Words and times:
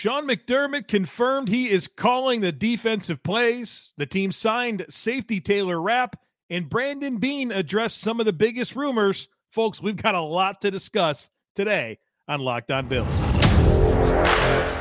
Sean 0.00 0.26
McDermott 0.26 0.88
confirmed 0.88 1.50
he 1.50 1.68
is 1.68 1.86
calling 1.86 2.40
the 2.40 2.52
defensive 2.52 3.22
plays. 3.22 3.90
The 3.98 4.06
team 4.06 4.32
signed 4.32 4.86
safety 4.88 5.42
Taylor 5.42 5.78
Rapp, 5.78 6.16
and 6.48 6.70
Brandon 6.70 7.18
Beane 7.18 7.52
addressed 7.52 8.00
some 8.00 8.18
of 8.18 8.24
the 8.24 8.32
biggest 8.32 8.74
rumors. 8.74 9.28
Folks, 9.50 9.82
we've 9.82 10.00
got 10.00 10.14
a 10.14 10.20
lot 10.22 10.62
to 10.62 10.70
discuss 10.70 11.28
today 11.54 11.98
on 12.26 12.40
Locked 12.40 12.70
On 12.70 12.88
Bills. 12.88 13.14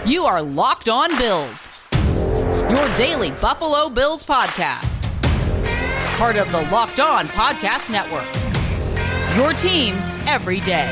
You 0.05 0.24
are 0.24 0.42
Locked 0.42 0.88
On 0.88 1.10
Bills, 1.18 1.84
your 2.70 2.96
daily 2.96 3.32
Buffalo 3.32 3.90
Bills 3.90 4.24
podcast. 4.24 5.04
Part 6.18 6.38
of 6.38 6.50
the 6.54 6.62
Locked 6.72 7.02
On 7.02 7.28
Podcast 7.28 7.92
Network. 7.92 8.24
Your 9.36 9.52
team 9.52 9.96
every 10.30 10.62
day. 10.62 10.88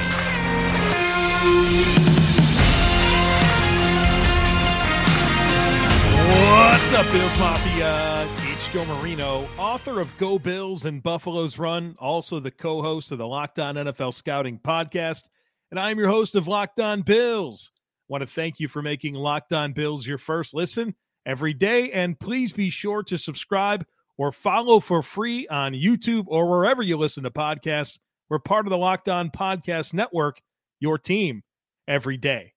What's 6.28 6.92
up, 6.92 7.10
Bills 7.14 7.38
Mafia? 7.40 8.28
It's 8.52 8.68
Joe 8.68 8.84
Marino, 8.84 9.48
author 9.58 10.02
of 10.02 10.16
Go 10.18 10.38
Bills 10.38 10.86
and 10.86 11.02
Buffalo's 11.02 11.58
Run, 11.58 11.96
also 12.00 12.42
the 12.42 12.52
co 12.52 12.82
host 12.82 13.14
of 13.14 13.18
the 13.18 13.26
Locked 13.26 13.60
On 13.60 13.76
NFL 13.76 14.14
Scouting 14.14 14.60
podcast. 14.60 15.24
And 15.72 15.80
I'm 15.80 15.98
your 15.98 16.10
host 16.10 16.36
of 16.36 16.46
Locked 16.46 16.82
On 16.82 17.02
Bills. 17.02 17.72
Want 18.10 18.24
to 18.24 18.28
thank 18.28 18.60
you 18.60 18.68
for 18.68 18.82
making 18.82 19.14
Locked 19.14 19.54
On 19.54 19.72
Bills 19.72 20.06
your 20.06 20.18
first 20.18 20.54
listen 20.54 20.94
every 21.26 21.54
day. 21.54 21.94
And 21.94 22.20
please 22.20 22.52
be 22.52 22.70
sure 22.72 23.04
to 23.04 23.18
subscribe 23.18 23.86
or 24.18 24.34
follow 24.34 24.82
for 24.82 25.02
free 25.02 25.48
on 25.48 25.72
YouTube 25.72 26.26
or 26.28 26.50
wherever 26.50 26.84
you 26.84 26.98
listen 26.98 27.24
to 27.24 27.32
podcasts. 27.32 28.00
We're 28.28 28.40
part 28.40 28.66
of 28.66 28.72
the 28.72 28.78
Locked 28.78 29.08
On 29.08 29.30
Podcast 29.30 29.94
Network, 29.94 30.42
your 30.82 30.98
team 30.98 31.44
every 31.88 32.18
day. 32.18 32.52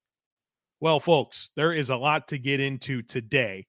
Well, 0.80 0.98
folks, 0.98 1.50
there 1.56 1.72
is 1.72 1.90
a 1.90 1.96
lot 1.96 2.28
to 2.28 2.38
get 2.38 2.58
into 2.60 3.02
today. 3.02 3.66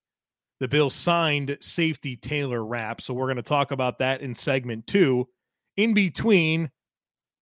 The 0.60 0.68
Bills 0.68 0.96
signed 0.96 1.58
safety 1.60 2.16
Taylor 2.16 2.64
Rapp, 2.64 3.02
so 3.02 3.14
we're 3.14 3.26
going 3.26 3.36
to 3.38 3.42
talk 3.42 3.72
about 3.72 4.00
that 4.00 4.22
in 4.22 4.34
segment 4.34 4.88
two. 4.88 5.28
In 5.76 5.94
between, 5.94 6.70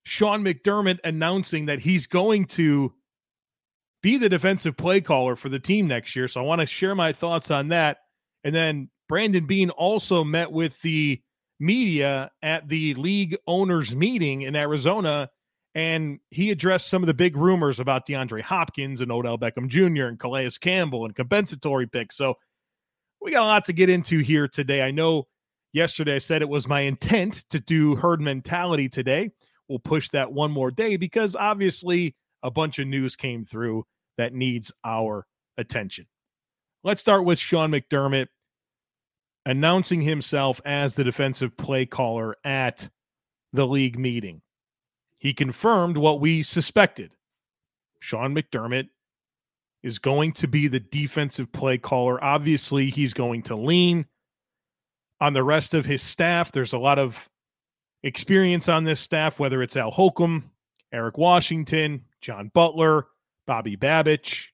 Sean 0.04 0.44
McDermott 0.44 1.00
announcing 1.04 1.68
that 1.68 1.80
he's 1.80 2.08
going 2.08 2.46
to 2.46 2.94
be 4.02 4.18
the 4.18 4.30
defensive 4.30 4.78
play 4.78 5.02
caller 5.02 5.36
for 5.36 5.50
the 5.50 5.60
team 5.60 5.88
next 5.88 6.16
year. 6.16 6.28
So 6.28 6.42
I 6.42 6.46
want 6.46 6.62
to 6.62 6.66
share 6.66 6.96
my 6.96 7.12
thoughts 7.12 7.52
on 7.52 7.68
that. 7.68 7.98
And 8.44 8.56
then 8.56 8.90
Brandon 9.08 9.46
Beane 9.46 9.70
also 9.72 10.24
met 10.24 10.52
with 10.52 10.82
the 10.82 11.22
media 11.60 12.32
at 12.42 12.70
the 12.70 12.94
league 12.96 13.38
owners 13.46 13.94
meeting 13.94 14.44
in 14.44 14.56
Arizona 14.56 15.30
and 15.76 16.20
he 16.32 16.52
addressed 16.52 16.90
some 16.90 17.04
of 17.04 17.08
the 17.08 17.14
big 17.14 17.38
rumors 17.38 17.80
about 17.80 18.08
DeAndre 18.08 18.42
Hopkins 18.42 19.02
and 19.02 19.12
Odell 19.12 19.38
Beckham 19.38 19.68
Jr. 19.68 20.06
and 20.06 20.20
Calais 20.20 20.50
Campbell 20.60 21.06
and 21.06 21.16
compensatory 21.16 21.88
picks. 21.88 22.18
So 22.18 22.36
we 23.22 23.32
got 23.32 23.44
a 23.44 23.46
lot 23.46 23.66
to 23.66 23.74
get 23.74 23.90
into 23.90 24.20
here 24.20 24.48
today. 24.48 24.82
I 24.82 24.92
know 24.92 25.28
yesterday 25.72 26.16
I 26.16 26.20
said 26.20 26.42
it 26.42 26.50
was 26.50 26.68
my 26.68 26.82
intent 26.82 27.44
to 27.52 27.60
do 27.60 27.96
herd 27.96 28.22
mentality 28.22 28.90
today. 28.90 29.32
We'll 29.68 29.80
push 29.80 30.10
that 30.10 30.32
one 30.32 30.52
more 30.52 30.72
day 30.72 30.98
because 30.98 31.36
obviously 31.36 32.16
a 32.42 32.50
bunch 32.50 32.80
of 32.80 32.88
news 32.88 33.16
came 33.16 33.46
through 33.46 33.86
that 34.18 34.34
needs 34.34 34.72
our 34.84 35.28
attention. 35.58 36.08
Let's 36.84 37.02
start 37.02 37.26
with 37.26 37.38
Sean 37.38 37.72
McDermott 37.72 38.28
announcing 39.46 40.02
himself 40.02 40.60
as 40.66 40.96
the 40.96 41.04
defensive 41.04 41.56
play 41.58 41.86
caller 41.86 42.36
at 42.44 42.90
the 43.54 43.68
league 43.68 44.00
meeting 44.00 44.42
he 45.20 45.34
confirmed 45.34 45.98
what 45.98 46.20
we 46.20 46.42
suspected. 46.42 47.12
Sean 48.00 48.34
McDermott 48.34 48.90
is 49.84 50.00
going 50.00 50.34
to 50.34 50.48
be 50.48 50.68
the 50.68 50.80
defensive 50.80 51.52
play 51.52 51.78
caller. 51.78 52.22
Obviously, 52.24 52.90
he's 52.90 53.14
going 53.14 53.44
to 53.44 53.56
lean 53.56 54.06
on 55.22 55.34
the 55.34 55.44
rest 55.44 55.74
of 55.74 55.86
his 55.86 56.02
staff. 56.02 56.52
There's 56.52 56.74
a 56.74 56.80
lot 56.80 57.00
of 57.00 57.30
experience 58.04 58.70
on 58.70 58.86
this 58.86 59.00
staff, 59.00 59.40
whether 59.40 59.62
it's 59.62 59.78
Al 59.78 59.92
Holcomb, 59.92 60.50
Eric 60.92 61.18
Washington, 61.18 62.06
John 62.22 62.50
Butler, 62.54 63.08
Bobby 63.46 63.76
Babich, 63.76 64.48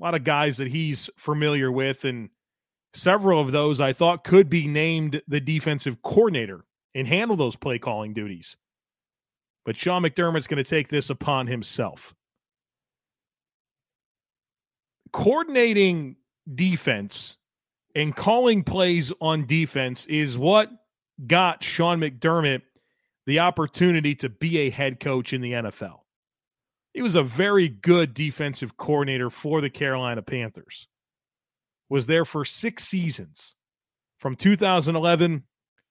a 0.00 0.02
lot 0.02 0.14
of 0.14 0.24
guys 0.24 0.56
that 0.56 0.68
he's 0.68 1.10
familiar 1.16 1.70
with. 1.70 2.04
And 2.04 2.30
several 2.94 3.40
of 3.40 3.52
those 3.52 3.80
I 3.80 3.92
thought 3.92 4.24
could 4.24 4.48
be 4.48 4.66
named 4.66 5.20
the 5.28 5.40
defensive 5.40 6.02
coordinator 6.02 6.64
and 6.94 7.06
handle 7.06 7.36
those 7.36 7.56
play 7.56 7.78
calling 7.78 8.14
duties. 8.14 8.56
But 9.68 9.76
Sean 9.76 10.02
McDermott's 10.02 10.46
going 10.46 10.64
to 10.64 10.70
take 10.70 10.88
this 10.88 11.10
upon 11.10 11.46
himself. 11.46 12.14
Coordinating 15.12 16.16
defense 16.54 17.36
and 17.94 18.16
calling 18.16 18.62
plays 18.62 19.12
on 19.20 19.44
defense 19.44 20.06
is 20.06 20.38
what 20.38 20.70
got 21.26 21.62
Sean 21.62 22.00
McDermott 22.00 22.62
the 23.26 23.40
opportunity 23.40 24.14
to 24.14 24.30
be 24.30 24.56
a 24.60 24.70
head 24.70 25.00
coach 25.00 25.34
in 25.34 25.42
the 25.42 25.52
NFL. 25.52 25.98
He 26.94 27.02
was 27.02 27.16
a 27.16 27.22
very 27.22 27.68
good 27.68 28.14
defensive 28.14 28.78
coordinator 28.78 29.28
for 29.28 29.60
the 29.60 29.68
Carolina 29.68 30.22
Panthers. 30.22 30.88
Was 31.90 32.06
there 32.06 32.24
for 32.24 32.46
6 32.46 32.82
seasons 32.82 33.54
from 34.16 34.34
2011 34.34 35.44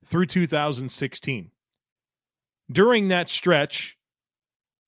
through 0.04 0.26
2016. 0.26 1.52
During 2.72 3.08
that 3.10 3.30
stretch, 3.30 3.98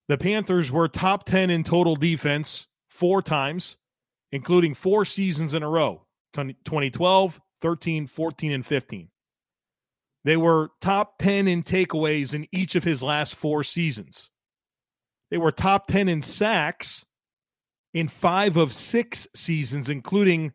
the 0.07 0.17
Panthers 0.17 0.71
were 0.71 0.87
top 0.87 1.25
10 1.25 1.49
in 1.49 1.63
total 1.63 1.95
defense 1.95 2.67
four 2.89 3.21
times, 3.21 3.77
including 4.31 4.73
four 4.73 5.05
seasons 5.05 5.53
in 5.53 5.63
a 5.63 5.69
row 5.69 6.05
2012, 6.33 7.41
13, 7.61 8.07
14, 8.07 8.51
and 8.51 8.65
15. 8.65 9.09
They 10.25 10.37
were 10.37 10.71
top 10.81 11.17
10 11.19 11.47
in 11.47 11.63
takeaways 11.63 12.33
in 12.33 12.47
each 12.51 12.75
of 12.75 12.83
his 12.83 13.01
last 13.01 13.35
four 13.35 13.63
seasons. 13.63 14.29
They 15.31 15.37
were 15.37 15.51
top 15.51 15.87
10 15.87 16.09
in 16.09 16.21
sacks 16.21 17.05
in 17.93 18.07
five 18.07 18.57
of 18.57 18.73
six 18.73 19.27
seasons, 19.35 19.89
including 19.89 20.51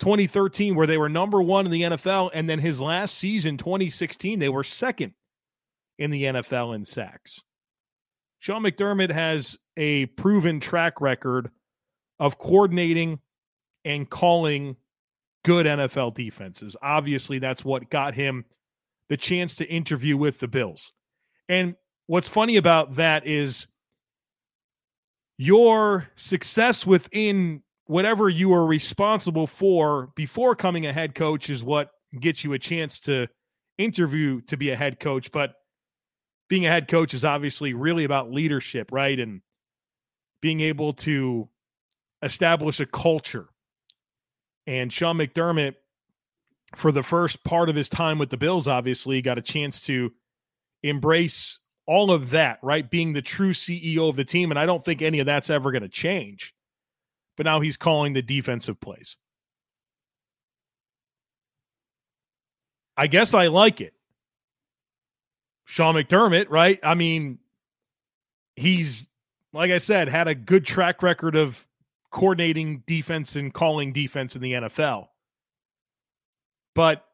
2013, 0.00 0.74
where 0.74 0.86
they 0.86 0.98
were 0.98 1.08
number 1.08 1.40
one 1.40 1.66
in 1.66 1.72
the 1.72 1.82
NFL. 1.82 2.30
And 2.34 2.50
then 2.50 2.58
his 2.58 2.80
last 2.80 3.16
season, 3.16 3.56
2016, 3.56 4.38
they 4.38 4.48
were 4.48 4.64
second 4.64 5.14
in 5.98 6.10
the 6.10 6.24
NFL 6.24 6.74
in 6.74 6.84
sacks. 6.84 7.40
Sean 8.38 8.62
McDermott 8.62 9.10
has 9.10 9.58
a 9.76 10.06
proven 10.06 10.60
track 10.60 11.00
record 11.00 11.50
of 12.18 12.38
coordinating 12.38 13.18
and 13.84 14.08
calling 14.08 14.76
good 15.44 15.66
NFL 15.66 16.14
defenses. 16.14 16.76
Obviously, 16.82 17.38
that's 17.38 17.64
what 17.64 17.90
got 17.90 18.14
him 18.14 18.44
the 19.08 19.16
chance 19.16 19.54
to 19.54 19.64
interview 19.68 20.16
with 20.16 20.38
the 20.38 20.48
Bills. 20.48 20.92
And 21.48 21.76
what's 22.06 22.28
funny 22.28 22.56
about 22.56 22.96
that 22.96 23.26
is 23.26 23.66
your 25.38 26.08
success 26.16 26.86
within 26.86 27.62
whatever 27.86 28.28
you 28.28 28.52
are 28.52 28.66
responsible 28.66 29.46
for 29.46 30.08
before 30.16 30.56
coming 30.56 30.86
a 30.86 30.92
head 30.92 31.14
coach 31.14 31.50
is 31.50 31.62
what 31.62 31.90
gets 32.20 32.42
you 32.42 32.52
a 32.52 32.58
chance 32.58 32.98
to 33.00 33.28
interview 33.78 34.40
to 34.42 34.56
be 34.56 34.70
a 34.70 34.76
head 34.76 34.98
coach. 34.98 35.30
But 35.30 35.54
being 36.48 36.66
a 36.66 36.70
head 36.70 36.88
coach 36.88 37.14
is 37.14 37.24
obviously 37.24 37.74
really 37.74 38.04
about 38.04 38.30
leadership, 38.30 38.92
right? 38.92 39.18
And 39.18 39.40
being 40.40 40.60
able 40.60 40.92
to 40.92 41.48
establish 42.22 42.80
a 42.80 42.86
culture. 42.86 43.48
And 44.66 44.92
Sean 44.92 45.16
McDermott, 45.16 45.74
for 46.76 46.92
the 46.92 47.02
first 47.02 47.44
part 47.44 47.68
of 47.68 47.76
his 47.76 47.88
time 47.88 48.18
with 48.18 48.30
the 48.30 48.36
Bills, 48.36 48.68
obviously 48.68 49.22
got 49.22 49.38
a 49.38 49.42
chance 49.42 49.80
to 49.82 50.12
embrace 50.82 51.58
all 51.86 52.10
of 52.10 52.30
that, 52.30 52.58
right? 52.62 52.88
Being 52.88 53.12
the 53.12 53.22
true 53.22 53.52
CEO 53.52 54.08
of 54.08 54.16
the 54.16 54.24
team. 54.24 54.50
And 54.50 54.58
I 54.58 54.66
don't 54.66 54.84
think 54.84 55.02
any 55.02 55.20
of 55.20 55.26
that's 55.26 55.50
ever 55.50 55.72
going 55.72 55.82
to 55.82 55.88
change. 55.88 56.54
But 57.36 57.46
now 57.46 57.60
he's 57.60 57.76
calling 57.76 58.12
the 58.12 58.22
defensive 58.22 58.80
plays. 58.80 59.16
I 62.96 63.08
guess 63.08 63.34
I 63.34 63.48
like 63.48 63.80
it. 63.80 63.92
Sean 65.66 65.96
McDermott, 65.96 66.46
right? 66.48 66.78
I 66.82 66.94
mean, 66.94 67.38
he's, 68.54 69.04
like 69.52 69.72
I 69.72 69.78
said, 69.78 70.08
had 70.08 70.28
a 70.28 70.34
good 70.34 70.64
track 70.64 71.02
record 71.02 71.34
of 71.34 71.66
coordinating 72.10 72.84
defense 72.86 73.34
and 73.34 73.52
calling 73.52 73.92
defense 73.92 74.36
in 74.36 74.42
the 74.42 74.52
NFL. 74.52 75.08
But 76.74 77.04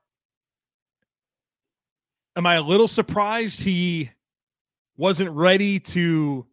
am 2.36 2.46
I 2.46 2.56
a 2.56 2.62
little 2.62 2.88
surprised 2.88 3.62
he 3.62 4.10
wasn't 4.98 5.30
ready 5.30 5.80
to 5.80 6.46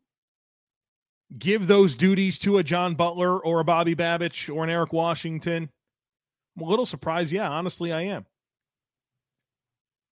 give 1.38 1.68
those 1.68 1.96
duties 1.96 2.40
to 2.40 2.60
a 2.60 2.64
John 2.64 2.96
Butler 2.96 3.40
or 3.40 3.60
a 3.60 3.66
Bobby 3.66 3.94
Babich 3.94 4.54
or 4.54 4.64
an 4.64 4.70
Eric 4.70 4.94
Washington? 4.94 5.70
I'm 6.56 6.64
a 6.64 6.70
little 6.70 6.86
surprised. 6.86 7.34
Yeah, 7.34 7.50
honestly, 7.50 7.92
I 7.92 8.04
am. 8.04 8.26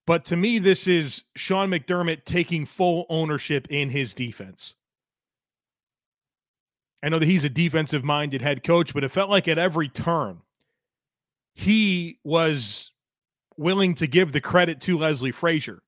But 0.08 0.24
to 0.26 0.38
me, 0.38 0.58
this 0.58 0.88
is 0.88 1.24
Sean 1.36 1.70
McDermott 1.70 2.24
taking 2.24 2.66
full 2.66 3.06
ownership 3.10 3.68
in 3.70 3.90
his 3.90 4.14
defense. 4.14 4.74
I 7.04 7.10
know 7.10 7.20
that 7.20 7.26
he's 7.26 7.44
a 7.44 7.50
defensive 7.50 8.06
minded 8.06 8.42
head 8.42 8.64
coach, 8.64 8.94
but 8.94 9.04
it 9.04 9.12
felt 9.12 9.30
like 9.30 9.50
at 9.50 9.60
every 9.60 9.90
turn, 9.90 10.40
he 11.54 12.20
was 12.24 12.92
willing 13.58 13.96
to 13.96 14.08
give 14.08 14.32
the 14.32 14.40
credit 14.40 14.80
to 14.82 14.98
Leslie 14.98 15.34
Frazier, 15.34 15.84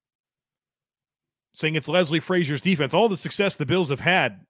saying 1.54 1.76
it's 1.76 1.88
Leslie 1.88 2.20
Frazier's 2.20 2.62
defense. 2.62 2.94
All 2.94 3.08
the 3.08 3.18
success 3.18 3.56
the 3.56 3.66
Bills 3.66 3.90
have 3.90 4.02
had 4.02 4.42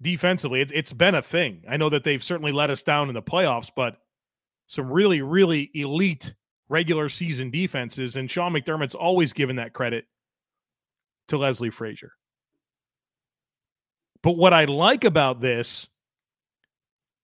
defensively, 0.00 0.60
it, 0.60 0.70
it's 0.72 0.92
been 0.92 1.16
a 1.16 1.22
thing. 1.22 1.64
I 1.68 1.76
know 1.76 1.88
that 1.88 2.04
they've 2.04 2.22
certainly 2.22 2.52
let 2.52 2.70
us 2.70 2.84
down 2.84 3.08
in 3.08 3.14
the 3.14 3.22
playoffs, 3.22 3.70
but 3.74 3.96
some 4.68 4.90
really, 4.90 5.20
really 5.20 5.68
elite 5.74 6.34
regular 6.72 7.10
season 7.10 7.50
defenses. 7.50 8.16
And 8.16 8.30
Sean 8.30 8.52
McDermott's 8.52 8.94
always 8.94 9.32
given 9.32 9.56
that 9.56 9.74
credit 9.74 10.06
to 11.28 11.36
Leslie 11.36 11.70
Frazier. 11.70 12.12
But 14.22 14.32
what 14.32 14.54
I 14.54 14.64
like 14.64 15.04
about 15.04 15.40
this 15.40 15.88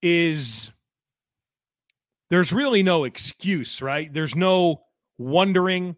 is 0.03 0.71
there's 2.29 2.53
really 2.53 2.83
no 2.83 3.05
excuse, 3.05 3.81
right? 3.81 4.13
There's 4.13 4.35
no 4.35 4.83
wondering 5.17 5.97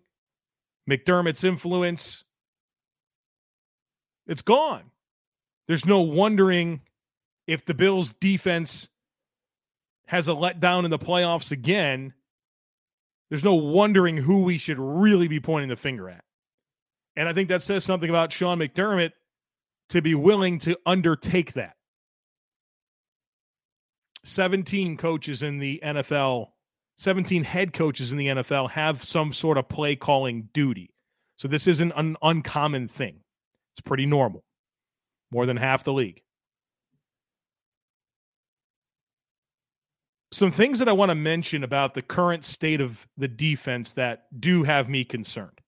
McDermott's 0.88 1.42
influence. 1.42 2.24
It's 4.26 4.42
gone. 4.42 4.84
There's 5.66 5.84
no 5.84 6.02
wondering 6.02 6.82
if 7.46 7.64
the 7.64 7.74
Bills 7.74 8.12
defense 8.20 8.88
has 10.06 10.28
a 10.28 10.32
letdown 10.32 10.84
in 10.84 10.90
the 10.90 10.98
playoffs 10.98 11.50
again. 11.50 12.12
There's 13.30 13.44
no 13.44 13.54
wondering 13.54 14.16
who 14.16 14.42
we 14.42 14.58
should 14.58 14.78
really 14.78 15.28
be 15.28 15.40
pointing 15.40 15.68
the 15.68 15.76
finger 15.76 16.10
at. 16.10 16.24
And 17.16 17.28
I 17.28 17.32
think 17.32 17.48
that 17.48 17.62
says 17.62 17.84
something 17.84 18.10
about 18.10 18.32
Sean 18.32 18.58
McDermott 18.58 19.12
to 19.90 20.02
be 20.02 20.14
willing 20.14 20.58
to 20.60 20.76
undertake 20.84 21.54
that. 21.54 21.74
17 24.24 24.96
coaches 24.96 25.42
in 25.42 25.58
the 25.58 25.80
NFL, 25.82 26.48
17 26.98 27.44
head 27.44 27.72
coaches 27.72 28.12
in 28.12 28.18
the 28.18 28.26
NFL 28.26 28.70
have 28.70 29.02
some 29.04 29.32
sort 29.32 29.58
of 29.58 29.68
play 29.68 29.96
calling 29.96 30.48
duty. 30.52 30.90
So 31.36 31.48
this 31.48 31.66
isn't 31.66 31.92
an 31.96 32.16
uncommon 32.20 32.88
thing. 32.88 33.20
It's 33.72 33.80
pretty 33.80 34.06
normal. 34.06 34.44
More 35.30 35.46
than 35.46 35.56
half 35.56 35.84
the 35.84 35.92
league. 35.92 36.22
Some 40.32 40.52
things 40.52 40.78
that 40.78 40.88
I 40.88 40.92
want 40.92 41.10
to 41.10 41.16
mention 41.16 41.64
about 41.64 41.94
the 41.94 42.02
current 42.02 42.44
state 42.44 42.80
of 42.80 43.06
the 43.16 43.28
defense 43.28 43.94
that 43.94 44.26
do 44.40 44.62
have 44.62 44.88
me 44.88 45.04
concerned. 45.04 45.60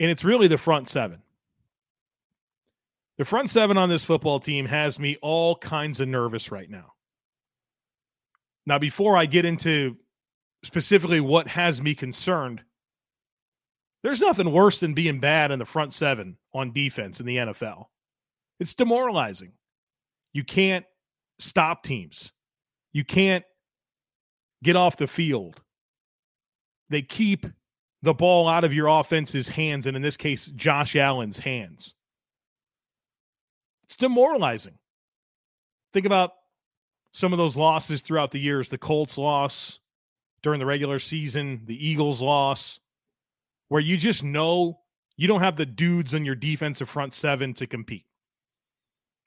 And 0.00 0.10
it's 0.10 0.24
really 0.24 0.46
the 0.46 0.58
front 0.58 0.88
seven. 0.88 1.22
The 3.16 3.24
front 3.24 3.50
seven 3.50 3.76
on 3.76 3.88
this 3.88 4.04
football 4.04 4.38
team 4.38 4.66
has 4.66 4.98
me 4.98 5.16
all 5.22 5.56
kinds 5.56 6.00
of 6.00 6.08
nervous 6.08 6.52
right 6.52 6.70
now. 6.70 6.92
Now, 8.64 8.78
before 8.78 9.16
I 9.16 9.26
get 9.26 9.44
into 9.44 9.96
specifically 10.62 11.20
what 11.20 11.48
has 11.48 11.80
me 11.80 11.94
concerned, 11.94 12.62
there's 14.02 14.20
nothing 14.20 14.52
worse 14.52 14.78
than 14.78 14.94
being 14.94 15.18
bad 15.18 15.50
in 15.50 15.58
the 15.58 15.64
front 15.64 15.92
seven 15.94 16.36
on 16.54 16.72
defense 16.72 17.18
in 17.18 17.26
the 17.26 17.38
NFL. 17.38 17.86
It's 18.60 18.74
demoralizing. 18.74 19.52
You 20.32 20.44
can't 20.44 20.84
stop 21.38 21.82
teams, 21.82 22.32
you 22.92 23.04
can't 23.04 23.44
get 24.62 24.76
off 24.76 24.96
the 24.96 25.06
field. 25.06 25.60
They 26.90 27.02
keep 27.02 27.46
the 28.02 28.14
ball 28.14 28.48
out 28.48 28.64
of 28.64 28.72
your 28.72 28.88
offense's 28.88 29.48
hands, 29.48 29.86
and 29.86 29.96
in 29.96 30.02
this 30.02 30.16
case, 30.16 30.46
Josh 30.46 30.96
Allen's 30.96 31.38
hands. 31.38 31.94
It's 33.84 33.96
demoralizing. 33.96 34.74
Think 35.92 36.06
about 36.06 36.32
some 37.12 37.32
of 37.32 37.38
those 37.38 37.56
losses 37.56 38.02
throughout 38.02 38.30
the 38.30 38.38
years 38.38 38.68
the 38.68 38.78
Colts 38.78 39.18
loss 39.18 39.80
during 40.42 40.60
the 40.60 40.66
regular 40.66 40.98
season, 40.98 41.62
the 41.64 41.86
Eagles 41.86 42.20
loss, 42.20 42.78
where 43.68 43.80
you 43.80 43.96
just 43.96 44.22
know 44.22 44.78
you 45.16 45.26
don't 45.26 45.40
have 45.40 45.56
the 45.56 45.66
dudes 45.66 46.14
on 46.14 46.24
your 46.24 46.34
defensive 46.34 46.88
front 46.88 47.12
seven 47.12 47.54
to 47.54 47.66
compete. 47.66 48.04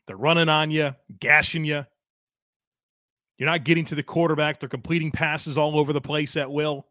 They're 0.08 0.16
running 0.16 0.50
on 0.50 0.72
you, 0.72 0.96
gashing 1.20 1.66
you. 1.66 1.86
You're 3.38 3.50
not 3.50 3.64
getting 3.64 3.86
to 3.86 3.96
the 3.96 4.04
quarterback. 4.04 4.60
They're 4.60 4.70
completing 4.70 5.12
passes 5.12 5.58
all 5.58 5.80
over 5.80 5.94
the 5.94 6.02
place 6.02 6.38
at 6.38 6.52
will. 6.52 6.86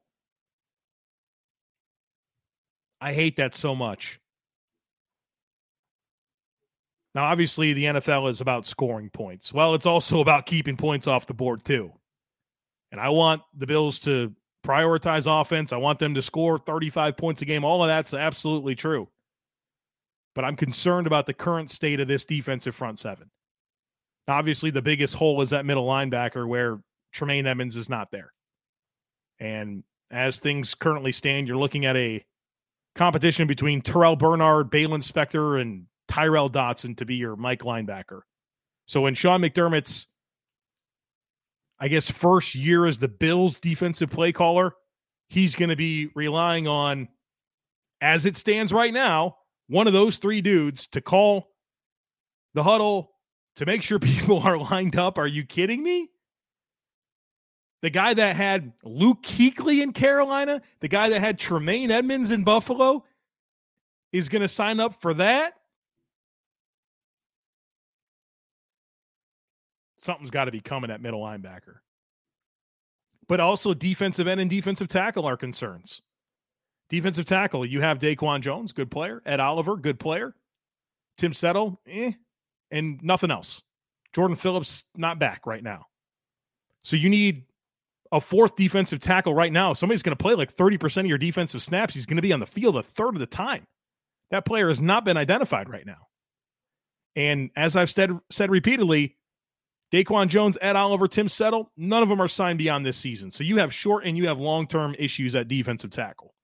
I 3.00 3.12
hate 3.12 3.36
that 3.36 3.54
so 3.54 3.74
much. 3.74 4.20
Now, 7.14 7.24
obviously, 7.24 7.72
the 7.72 7.84
NFL 7.84 8.30
is 8.30 8.40
about 8.40 8.66
scoring 8.66 9.10
points. 9.10 9.52
Well, 9.52 9.74
it's 9.74 9.86
also 9.86 10.20
about 10.20 10.46
keeping 10.46 10.76
points 10.76 11.06
off 11.06 11.26
the 11.26 11.34
board, 11.34 11.64
too. 11.64 11.92
And 12.92 13.00
I 13.00 13.08
want 13.10 13.42
the 13.56 13.66
Bills 13.66 13.98
to 14.00 14.32
prioritize 14.64 15.26
offense. 15.40 15.72
I 15.72 15.76
want 15.76 15.98
them 15.98 16.14
to 16.14 16.22
score 16.22 16.58
35 16.58 17.16
points 17.16 17.42
a 17.42 17.44
game. 17.44 17.64
All 17.64 17.82
of 17.82 17.88
that's 17.88 18.12
absolutely 18.14 18.74
true. 18.74 19.08
But 20.34 20.44
I'm 20.44 20.56
concerned 20.56 21.06
about 21.06 21.26
the 21.26 21.34
current 21.34 21.70
state 21.70 22.00
of 22.00 22.08
this 22.08 22.24
defensive 22.24 22.74
front 22.74 22.98
seven. 22.98 23.30
Obviously, 24.30 24.70
the 24.70 24.82
biggest 24.82 25.14
hole 25.14 25.40
is 25.42 25.50
that 25.50 25.64
middle 25.64 25.86
linebacker 25.86 26.46
where 26.46 26.80
Tremaine 27.12 27.46
Edmunds 27.46 27.76
is 27.76 27.88
not 27.88 28.10
there. 28.10 28.32
And 29.38 29.84
as 30.10 30.38
things 30.38 30.74
currently 30.74 31.12
stand, 31.12 31.48
you're 31.48 31.56
looking 31.56 31.86
at 31.86 31.96
a 31.96 32.24
competition 32.94 33.46
between 33.46 33.82
Terrel 33.82 34.18
Bernard, 34.18 34.70
Baylon 34.70 35.02
Spector, 35.02 35.60
and 35.60 35.86
Tyrel 36.08 36.50
Dodson 36.50 36.96
to 36.96 37.04
be 37.04 37.14
your 37.14 37.36
Mike 37.36 37.60
linebacker. 37.60 38.20
So 38.86 39.00
when 39.00 39.14
Sean 39.14 39.40
McDermott's, 39.40 40.06
I 41.78 41.88
guess, 41.88 42.10
first 42.10 42.54
year 42.54 42.86
as 42.86 42.98
the 42.98 43.08
Bills 43.08 43.60
defensive 43.60 44.10
play 44.10 44.32
caller, 44.32 44.74
he's 45.28 45.54
going 45.54 45.68
to 45.70 45.76
be 45.76 46.10
relying 46.14 46.66
on, 46.66 47.08
as 48.00 48.26
it 48.26 48.36
stands 48.36 48.72
right 48.72 48.92
now, 48.92 49.36
one 49.68 49.86
of 49.86 49.92
those 49.92 50.16
three 50.16 50.40
dudes 50.40 50.88
to 50.88 51.00
call 51.00 51.48
the 52.54 52.64
huddle 52.64 53.09
to 53.56 53.66
make 53.66 53.82
sure 53.82 53.98
people 54.00 54.40
are 54.40 54.58
lined 54.58 54.96
up. 54.96 55.18
Are 55.18 55.26
you 55.26 55.44
kidding 55.44 55.82
me? 55.82 56.08
The 57.82 57.90
guy 57.90 58.12
that 58.12 58.36
had 58.36 58.72
Luke 58.84 59.22
Kuechly 59.22 59.82
in 59.82 59.94
Carolina, 59.94 60.60
the 60.80 60.88
guy 60.88 61.08
that 61.10 61.20
had 61.20 61.38
Tremaine 61.38 61.90
Edmunds 61.90 62.30
in 62.30 62.44
Buffalo, 62.44 63.04
is 64.12 64.28
going 64.28 64.42
to 64.42 64.48
sign 64.48 64.80
up 64.80 65.00
for 65.00 65.14
that. 65.14 65.54
something's 70.00 70.30
got 70.30 70.46
to 70.46 70.50
be 70.50 70.60
coming 70.60 70.90
at 70.90 71.00
middle 71.00 71.20
linebacker. 71.20 71.76
But 73.28 73.40
also 73.40 73.74
defensive 73.74 74.26
end 74.26 74.40
and 74.40 74.50
defensive 74.50 74.88
tackle 74.88 75.26
are 75.26 75.36
concerns. 75.36 76.02
Defensive 76.88 77.26
tackle, 77.26 77.64
you 77.64 77.80
have 77.80 78.00
Daquan 78.00 78.40
Jones, 78.40 78.72
good 78.72 78.90
player. 78.90 79.22
Ed 79.24 79.38
Oliver, 79.38 79.76
good 79.76 80.00
player. 80.00 80.34
Tim 81.16 81.32
Settle, 81.32 81.80
eh, 81.86 82.12
and 82.70 83.02
nothing 83.02 83.30
else. 83.30 83.62
Jordan 84.12 84.36
Phillips, 84.36 84.84
not 84.96 85.18
back 85.18 85.46
right 85.46 85.62
now. 85.62 85.86
So 86.82 86.96
you 86.96 87.08
need 87.08 87.44
a 88.12 88.20
fourth 88.20 88.56
defensive 88.56 89.00
tackle 89.00 89.34
right 89.34 89.52
now. 89.52 89.72
Somebody's 89.72 90.02
going 90.02 90.16
to 90.16 90.22
play 90.22 90.34
like 90.34 90.54
30% 90.54 90.98
of 90.98 91.06
your 91.06 91.18
defensive 91.18 91.62
snaps. 91.62 91.94
He's 91.94 92.06
going 92.06 92.16
to 92.16 92.22
be 92.22 92.32
on 92.32 92.40
the 92.40 92.46
field 92.46 92.76
a 92.76 92.82
third 92.82 93.14
of 93.14 93.20
the 93.20 93.26
time. 93.26 93.64
That 94.30 94.44
player 94.44 94.68
has 94.68 94.80
not 94.80 95.04
been 95.04 95.16
identified 95.16 95.68
right 95.68 95.86
now. 95.86 96.08
And 97.16 97.50
as 97.56 97.76
I've 97.76 97.90
said, 97.90 98.18
said 98.30 98.50
repeatedly, 98.50 99.16
Daquan 99.92 100.28
Jones, 100.28 100.56
Ed 100.60 100.76
Oliver, 100.76 101.08
Tim 101.08 101.28
Settle, 101.28 101.72
none 101.76 102.02
of 102.02 102.08
them 102.08 102.20
are 102.20 102.28
signed 102.28 102.58
beyond 102.58 102.86
this 102.86 102.96
season. 102.96 103.30
So 103.30 103.42
you 103.42 103.56
have 103.58 103.74
short 103.74 104.04
and 104.04 104.16
you 104.16 104.28
have 104.28 104.38
long 104.38 104.66
term 104.66 104.94
issues 104.98 105.34
at 105.34 105.48
defensive 105.48 105.90
tackle. 105.90 106.34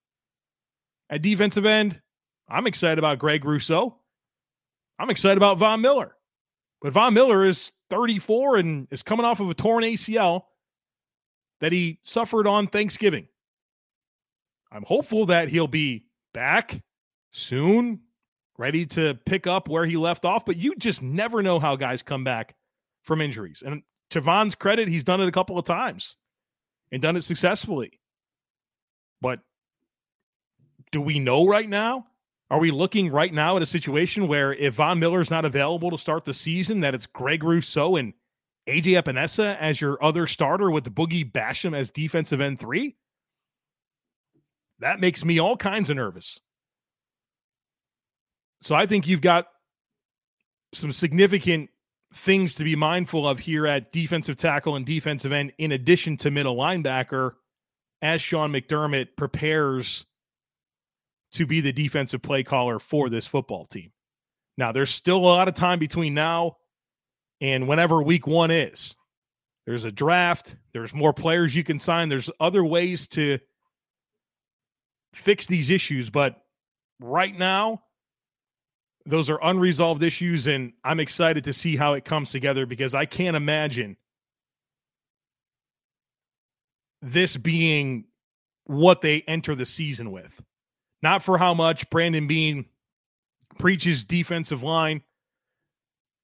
At 1.08 1.22
defensive 1.22 1.64
end, 1.64 2.00
I'm 2.48 2.66
excited 2.66 2.98
about 2.98 3.20
Greg 3.20 3.44
Rousseau. 3.44 3.96
I'm 4.98 5.10
excited 5.10 5.36
about 5.36 5.58
Von 5.58 5.80
Miller. 5.80 6.15
But 6.80 6.92
Von 6.92 7.14
Miller 7.14 7.44
is 7.44 7.72
34 7.90 8.56
and 8.56 8.88
is 8.90 9.02
coming 9.02 9.26
off 9.26 9.40
of 9.40 9.50
a 9.50 9.54
torn 9.54 9.84
ACL 9.84 10.42
that 11.60 11.72
he 11.72 11.98
suffered 12.02 12.46
on 12.46 12.66
Thanksgiving. 12.66 13.28
I'm 14.70 14.84
hopeful 14.84 15.26
that 15.26 15.48
he'll 15.48 15.68
be 15.68 16.06
back 16.34 16.82
soon, 17.30 18.00
ready 18.58 18.84
to 18.86 19.14
pick 19.24 19.46
up 19.46 19.68
where 19.68 19.86
he 19.86 19.96
left 19.96 20.24
off. 20.24 20.44
But 20.44 20.56
you 20.56 20.74
just 20.76 21.02
never 21.02 21.42
know 21.42 21.58
how 21.58 21.76
guys 21.76 22.02
come 22.02 22.24
back 22.24 22.54
from 23.02 23.20
injuries. 23.20 23.62
And 23.64 23.82
to 24.10 24.20
Von's 24.20 24.54
credit, 24.54 24.88
he's 24.88 25.04
done 25.04 25.20
it 25.20 25.28
a 25.28 25.32
couple 25.32 25.58
of 25.58 25.64
times 25.64 26.16
and 26.92 27.00
done 27.00 27.16
it 27.16 27.24
successfully. 27.24 28.00
But 29.20 29.40
do 30.92 31.00
we 31.00 31.18
know 31.18 31.46
right 31.46 31.68
now? 31.68 32.06
Are 32.50 32.60
we 32.60 32.70
looking 32.70 33.10
right 33.10 33.32
now 33.32 33.56
at 33.56 33.62
a 33.62 33.66
situation 33.66 34.28
where 34.28 34.54
if 34.54 34.74
Von 34.74 35.02
is 35.02 35.30
not 35.30 35.44
available 35.44 35.90
to 35.90 35.98
start 35.98 36.24
the 36.24 36.34
season, 36.34 36.80
that 36.80 36.94
it's 36.94 37.06
Greg 37.06 37.42
Rousseau 37.42 37.96
and 37.96 38.12
AJ 38.68 39.02
Epenesa 39.02 39.56
as 39.58 39.80
your 39.80 40.02
other 40.02 40.26
starter 40.26 40.70
with 40.70 40.94
Boogie 40.94 41.30
Basham 41.30 41.76
as 41.76 41.90
defensive 41.90 42.40
end 42.40 42.60
three? 42.60 42.96
That 44.78 45.00
makes 45.00 45.24
me 45.24 45.40
all 45.40 45.56
kinds 45.56 45.90
of 45.90 45.96
nervous. 45.96 46.38
So 48.60 48.74
I 48.74 48.86
think 48.86 49.06
you've 49.06 49.20
got 49.20 49.48
some 50.72 50.92
significant 50.92 51.70
things 52.14 52.54
to 52.54 52.64
be 52.64 52.76
mindful 52.76 53.28
of 53.28 53.40
here 53.40 53.66
at 53.66 53.92
defensive 53.92 54.36
tackle 54.36 54.76
and 54.76 54.86
defensive 54.86 55.32
end, 55.32 55.52
in 55.58 55.72
addition 55.72 56.16
to 56.18 56.30
middle 56.30 56.56
linebacker, 56.56 57.32
as 58.02 58.22
Sean 58.22 58.52
McDermott 58.52 59.08
prepares 59.16 60.04
to 61.32 61.46
be 61.46 61.60
the 61.60 61.72
defensive 61.72 62.22
play 62.22 62.42
caller 62.42 62.78
for 62.78 63.08
this 63.08 63.26
football 63.26 63.66
team. 63.66 63.92
Now, 64.58 64.72
there's 64.72 64.90
still 64.90 65.18
a 65.18 65.18
lot 65.18 65.48
of 65.48 65.54
time 65.54 65.78
between 65.78 66.14
now 66.14 66.56
and 67.40 67.68
whenever 67.68 68.02
week 68.02 68.26
one 68.26 68.50
is. 68.50 68.94
There's 69.66 69.84
a 69.84 69.92
draft, 69.92 70.54
there's 70.72 70.94
more 70.94 71.12
players 71.12 71.54
you 71.54 71.64
can 71.64 71.78
sign, 71.78 72.08
there's 72.08 72.30
other 72.38 72.64
ways 72.64 73.08
to 73.08 73.38
fix 75.12 75.46
these 75.46 75.70
issues. 75.70 76.08
But 76.08 76.40
right 77.00 77.36
now, 77.36 77.82
those 79.04 79.28
are 79.28 79.38
unresolved 79.42 80.02
issues, 80.02 80.46
and 80.46 80.72
I'm 80.84 81.00
excited 81.00 81.44
to 81.44 81.52
see 81.52 81.76
how 81.76 81.94
it 81.94 82.04
comes 82.04 82.30
together 82.30 82.66
because 82.66 82.94
I 82.94 83.06
can't 83.06 83.36
imagine 83.36 83.96
this 87.02 87.36
being 87.36 88.04
what 88.64 89.00
they 89.00 89.22
enter 89.22 89.54
the 89.54 89.66
season 89.66 90.10
with. 90.10 90.42
Not 91.02 91.22
for 91.22 91.38
how 91.38 91.54
much 91.54 91.88
Brandon 91.90 92.26
Beane 92.26 92.66
preaches 93.58 94.04
defensive 94.04 94.62
line. 94.62 95.02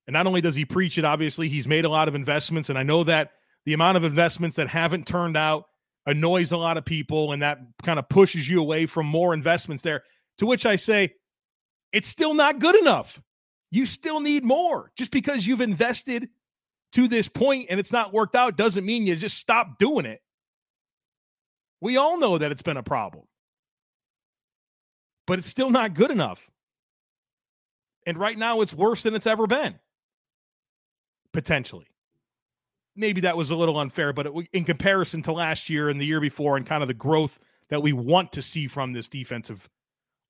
And 0.07 0.14
not 0.14 0.26
only 0.26 0.41
does 0.41 0.55
he 0.55 0.64
preach 0.64 0.99
it, 0.99 1.05
obviously, 1.05 1.49
he's 1.49 1.69
made 1.69 1.85
a 1.85 1.88
lot 1.88 2.09
of 2.09 2.14
investments. 2.14 2.69
And 2.69 2.79
I 2.79 2.83
know 2.83 3.05
that 3.05 3.33
the 3.64 3.75
amount 3.75 3.97
of 3.97 4.05
investments 4.05 4.57
that 4.57 4.69
haven't 4.69 5.07
turned 5.07 5.37
out 5.37 5.67
annoys 6.07 6.50
a 6.50 6.57
lot 6.57 6.76
of 6.76 6.85
people, 6.85 7.33
and 7.33 7.43
that 7.43 7.61
kind 7.83 7.99
of 7.99 8.09
pushes 8.09 8.49
you 8.49 8.61
away 8.61 8.87
from 8.87 9.07
more 9.07 9.33
investments 9.35 9.83
there. 9.83 10.02
To 10.38 10.47
which 10.47 10.67
I 10.67 10.76
say, 10.76 11.14
it's 11.93 12.09
still 12.09 12.35
not 12.35 12.59
good 12.59 12.75
enough. 12.75 13.21
You 13.71 13.87
still 13.87 14.21
need 14.21 14.45
more. 14.45 14.91
Just 14.97 15.12
because 15.12 15.47
you've 15.47 15.61
invested 15.61 16.29
to 16.93 17.09
this 17.09 17.29
point 17.29 17.67
and 17.71 17.79
it's 17.79 17.93
not 17.93 18.12
worked 18.12 18.35
out 18.35 18.57
doesn't 18.57 18.85
mean 18.85 19.07
you 19.07 19.17
just 19.17 19.38
stop 19.38 19.79
doing 19.79 20.05
it. 20.05 20.21
We 21.81 21.97
all 21.97 22.19
know 22.19 22.38
that 22.38 22.52
it's 22.52 22.62
been 22.62 22.76
a 22.76 22.83
problem, 22.83 23.25
but 25.26 25.38
it's 25.38 25.49
still 25.49 25.71
not 25.71 25.95
good 25.95 26.11
enough. 26.11 26.50
And 28.07 28.19
right 28.19 28.37
now, 28.37 28.61
it's 28.61 28.75
worse 28.75 29.02
than 29.02 29.14
it's 29.14 29.26
ever 29.26 29.47
been, 29.47 29.79
potentially. 31.33 31.87
Maybe 32.97 33.23
that 33.23 33.37
was 33.37 33.50
a 33.50 33.57
little 33.57 33.79
unfair, 33.79 34.12
but 34.12 34.26
it, 34.26 34.33
in 34.52 34.64
comparison 34.64 35.23
to 35.23 35.33
last 35.33 35.71
year 35.71 35.88
and 35.88 36.00
the 36.00 36.05
year 36.05 36.21
before, 36.21 36.57
and 36.57 36.67
kind 36.67 36.83
of 36.83 36.88
the 36.88 36.95
growth 36.95 37.38
that 37.71 37.83
we 37.83 37.93
want 37.93 38.33
to 38.33 38.43
see 38.43 38.67
from 38.67 38.93
this 38.93 39.09
defensive 39.09 39.69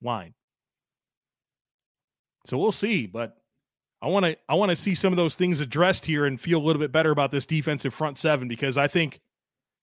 line. 0.03 0.35
So 2.47 2.59
we'll 2.59 2.73
see, 2.73 3.07
but 3.07 3.37
I 4.03 4.09
want 4.09 4.27
to 4.27 4.37
I 4.49 4.55
want 4.55 4.71
to 4.71 4.77
see 4.77 4.95
some 4.95 5.13
of 5.13 5.17
those 5.17 5.37
things 5.37 5.61
addressed 5.61 6.05
here 6.05 6.27
and 6.27 6.41
feel 6.41 6.59
a 6.59 6.65
little 6.65 6.81
bit 6.81 6.93
better 6.93 7.11
about 7.11 7.31
this 7.31 7.47
defensive 7.47 7.95
front 7.95 8.19
seven 8.19 8.49
because 8.49 8.77
I 8.77 8.89
think 8.89 9.21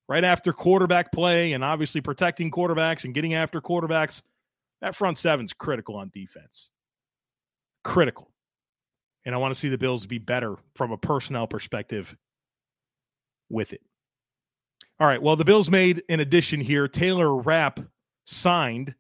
right 0.10 0.24
after 0.24 0.51
quarterback 0.51 1.12
play 1.12 1.54
and 1.54 1.63
obviously 1.63 2.01
protecting 2.01 2.51
quarterbacks 2.51 3.06
and 3.06 3.13
getting 3.13 3.34
after 3.34 3.62
quarterbacks, 3.62 4.22
that 4.81 4.95
front 4.95 5.17
seven's 5.17 5.53
critical 5.53 5.95
on 5.95 6.09
defense. 6.13 6.69
Critical. 7.83 8.31
And 9.25 9.36
I 9.36 9.38
want 9.38 9.53
to 9.53 9.59
see 9.59 9.69
the 9.69 9.77
Bills 9.77 10.05
be 10.05 10.17
better 10.17 10.55
from 10.75 10.91
a 10.91 10.98
personnel 10.98 11.48
perspective 11.48 12.15
with 13.50 13.74
it. 13.74 13.81
All 15.00 15.07
right. 15.07 15.21
Well, 15.21 15.36
the 15.36 15.45
Bills 15.45 15.69
made 15.69 16.03
an 16.09 16.19
addition 16.19 16.59
here. 16.59 16.88
Taylor 16.88 17.36
Rapp 17.36 17.79
signed. 18.25 18.95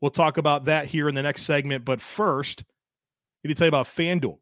We'll 0.00 0.10
talk 0.10 0.38
about 0.38 0.66
that 0.66 0.86
here 0.86 1.08
in 1.08 1.14
the 1.14 1.22
next 1.22 1.42
segment. 1.42 1.84
But 1.84 2.00
first, 2.00 2.62
I 2.62 3.48
need 3.48 3.54
to 3.54 3.58
tell 3.58 3.66
you 3.66 3.70
about 3.70 3.86
FanDuel. 3.86 4.38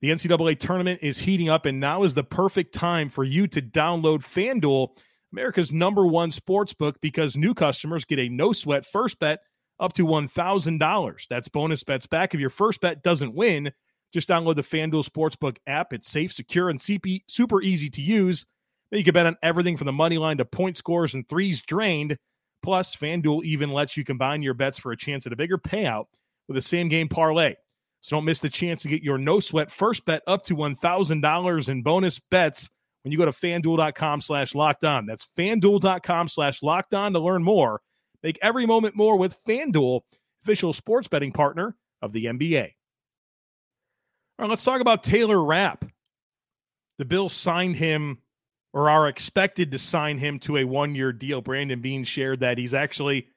The 0.00 0.10
NCAA 0.10 0.58
tournament 0.58 1.00
is 1.02 1.18
heating 1.18 1.50
up, 1.50 1.66
and 1.66 1.78
now 1.78 2.04
is 2.04 2.14
the 2.14 2.24
perfect 2.24 2.72
time 2.72 3.10
for 3.10 3.22
you 3.22 3.46
to 3.48 3.60
download 3.60 4.20
FanDuel, 4.20 4.88
America's 5.32 5.72
number 5.72 6.06
one 6.06 6.30
sports 6.30 6.72
book, 6.72 6.98
because 7.02 7.36
new 7.36 7.52
customers 7.52 8.06
get 8.06 8.18
a 8.18 8.28
no 8.28 8.52
sweat 8.52 8.86
first 8.86 9.18
bet 9.18 9.40
up 9.80 9.92
to 9.94 10.06
$1,000. 10.06 11.28
That's 11.28 11.48
bonus 11.48 11.82
bets 11.82 12.06
back 12.06 12.34
if 12.34 12.40
your 12.40 12.50
first 12.50 12.80
bet 12.80 13.02
doesn't 13.02 13.34
win. 13.34 13.72
Just 14.12 14.28
download 14.28 14.56
the 14.56 14.62
FanDuel 14.62 15.08
Sportsbook 15.08 15.56
app. 15.66 15.92
It's 15.92 16.08
safe, 16.08 16.32
secure, 16.32 16.68
and 16.68 16.78
CP, 16.78 17.22
super 17.28 17.62
easy 17.62 17.88
to 17.90 18.02
use. 18.02 18.46
Then 18.90 18.98
you 18.98 19.04
can 19.04 19.14
bet 19.14 19.26
on 19.26 19.36
everything 19.42 19.76
from 19.76 19.86
the 19.86 19.92
money 19.92 20.18
line 20.18 20.38
to 20.38 20.44
point 20.44 20.76
scores 20.76 21.14
and 21.14 21.28
threes 21.28 21.62
drained. 21.62 22.16
Plus, 22.62 22.94
FanDuel 22.94 23.44
even 23.44 23.70
lets 23.70 23.96
you 23.96 24.04
combine 24.04 24.42
your 24.42 24.54
bets 24.54 24.78
for 24.78 24.92
a 24.92 24.96
chance 24.96 25.26
at 25.26 25.32
a 25.32 25.36
bigger 25.36 25.58
payout 25.58 26.06
with 26.48 26.56
a 26.56 26.62
same 26.62 26.88
game 26.88 27.08
parlay. 27.08 27.54
So 28.02 28.16
don't 28.16 28.24
miss 28.24 28.40
the 28.40 28.50
chance 28.50 28.82
to 28.82 28.88
get 28.88 29.02
your 29.02 29.18
no 29.18 29.40
sweat 29.40 29.70
first 29.70 30.04
bet 30.04 30.22
up 30.26 30.42
to 30.44 30.56
$1,000 30.56 31.68
in 31.68 31.82
bonus 31.82 32.18
bets 32.30 32.68
when 33.02 33.12
you 33.12 33.18
go 33.18 33.26
to 33.26 33.32
fanduel.com 33.32 34.20
slash 34.20 34.54
locked 34.54 34.84
on. 34.84 35.06
That's 35.06 35.26
fanduel.com 35.38 36.28
slash 36.28 36.62
locked 36.62 36.94
on 36.94 37.12
to 37.12 37.20
learn 37.20 37.42
more. 37.42 37.80
Make 38.22 38.38
every 38.42 38.66
moment 38.66 38.96
more 38.96 39.16
with 39.16 39.42
FanDuel, 39.44 40.02
official 40.42 40.72
sports 40.72 41.08
betting 41.08 41.32
partner 41.32 41.76
of 42.02 42.12
the 42.12 42.26
NBA. 42.26 42.62
All 42.62 42.70
right, 44.44 44.50
let's 44.50 44.64
talk 44.64 44.80
about 44.80 45.02
Taylor 45.02 45.42
Rapp. 45.42 45.84
The 46.98 47.04
Bills 47.04 47.32
signed 47.32 47.76
him 47.76 48.18
or 48.72 48.88
are 48.88 49.08
expected 49.08 49.72
to 49.72 49.78
sign 49.78 50.18
him 50.18 50.38
to 50.40 50.58
a 50.58 50.64
one 50.64 50.94
year 50.94 51.12
deal. 51.12 51.40
Brandon 51.40 51.80
Beane 51.80 52.04
shared 52.04 52.40
that 52.40 52.58
he's 52.58 52.74
actually 52.74 53.28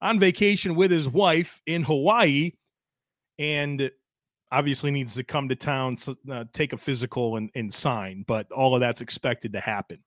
on 0.00 0.18
vacation 0.18 0.74
with 0.74 0.90
his 0.90 1.08
wife 1.08 1.60
in 1.66 1.82
Hawaii 1.82 2.52
and 3.38 3.90
obviously 4.52 4.90
needs 4.90 5.14
to 5.14 5.24
come 5.24 5.48
to 5.48 5.56
town, 5.56 5.96
uh, 6.30 6.44
take 6.52 6.72
a 6.72 6.78
physical, 6.78 7.36
and, 7.36 7.50
and 7.54 7.72
sign. 7.72 8.24
But 8.26 8.50
all 8.52 8.74
of 8.74 8.80
that's 8.80 9.00
expected 9.00 9.52
to 9.54 9.60
happen. 9.60 9.98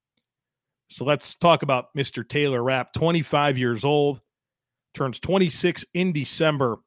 So 0.90 1.06
let's 1.06 1.36
talk 1.36 1.64
about 1.64 1.94
Mr. 1.96 2.28
Taylor 2.28 2.64
Rapp, 2.64 2.94
25 2.94 3.58
years 3.58 3.84
old, 3.84 4.22
turns 4.94 5.20
26 5.20 5.86
in 5.94 6.14
December, 6.14 6.78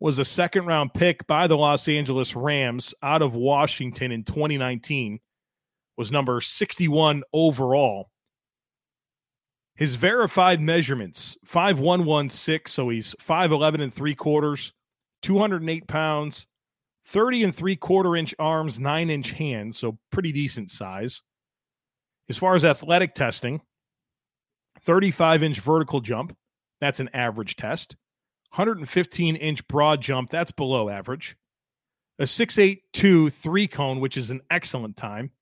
was 0.00 0.18
a 0.18 0.24
second 0.24 0.66
round 0.66 0.94
pick 0.94 1.26
by 1.26 1.46
the 1.46 1.56
Los 1.56 1.86
Angeles 1.86 2.34
Rams 2.34 2.94
out 3.02 3.22
of 3.22 3.34
Washington 3.34 4.10
in 4.12 4.24
2019, 4.24 5.20
was 5.96 6.10
number 6.10 6.40
61 6.40 7.22
overall. 7.32 8.10
His 9.76 9.94
verified 9.94 10.60
measurements 10.60 11.36
5116, 11.44 12.62
so 12.66 12.88
he's 12.88 13.14
5'11 13.22 13.82
and 13.82 13.94
three 13.94 14.14
quarters, 14.14 14.72
208 15.22 15.86
pounds, 15.86 16.46
30 17.06 17.44
and 17.44 17.54
three 17.54 17.76
quarter 17.76 18.16
inch 18.16 18.34
arms, 18.38 18.78
nine 18.78 19.10
inch 19.10 19.30
hands, 19.30 19.78
so 19.78 19.98
pretty 20.10 20.32
decent 20.32 20.70
size. 20.70 21.22
As 22.30 22.38
far 22.38 22.54
as 22.54 22.64
athletic 22.64 23.16
testing, 23.16 23.60
35 24.82 25.42
inch 25.42 25.58
vertical 25.58 26.00
jump, 26.00 26.36
that's 26.80 27.00
an 27.00 27.10
average 27.12 27.56
test. 27.56 27.96
115 28.54 29.34
inch 29.34 29.66
broad 29.66 30.00
jump, 30.00 30.30
that's 30.30 30.52
below 30.52 30.88
average. 30.88 31.36
A 32.20 32.28
682 32.28 33.30
three 33.30 33.66
cone, 33.66 33.98
which 33.98 34.16
is 34.16 34.30
an 34.30 34.42
excellent 34.48 34.96
time. 34.96 35.32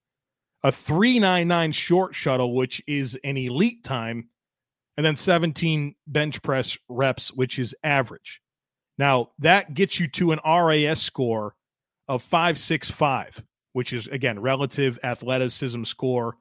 A 0.63 0.71
399 0.71 1.73
short 1.73 2.15
shuttle, 2.15 2.55
which 2.55 2.81
is 2.87 3.15
an 3.23 3.37
elite 3.37 3.83
time. 3.83 4.29
And 4.97 5.05
then 5.05 5.15
17 5.15 5.93
bench 6.07 6.41
press 6.41 6.75
reps, 6.89 7.31
which 7.31 7.59
is 7.59 7.75
average. 7.83 8.41
Now, 8.97 9.29
that 9.37 9.75
gets 9.75 9.99
you 9.99 10.07
to 10.07 10.31
an 10.31 10.39
RAS 10.43 11.01
score 11.01 11.53
of 12.07 12.23
565, 12.23 13.43
which 13.73 13.93
is, 13.93 14.07
again, 14.07 14.39
relative 14.39 14.97
athleticism 15.03 15.83
score. 15.83 16.35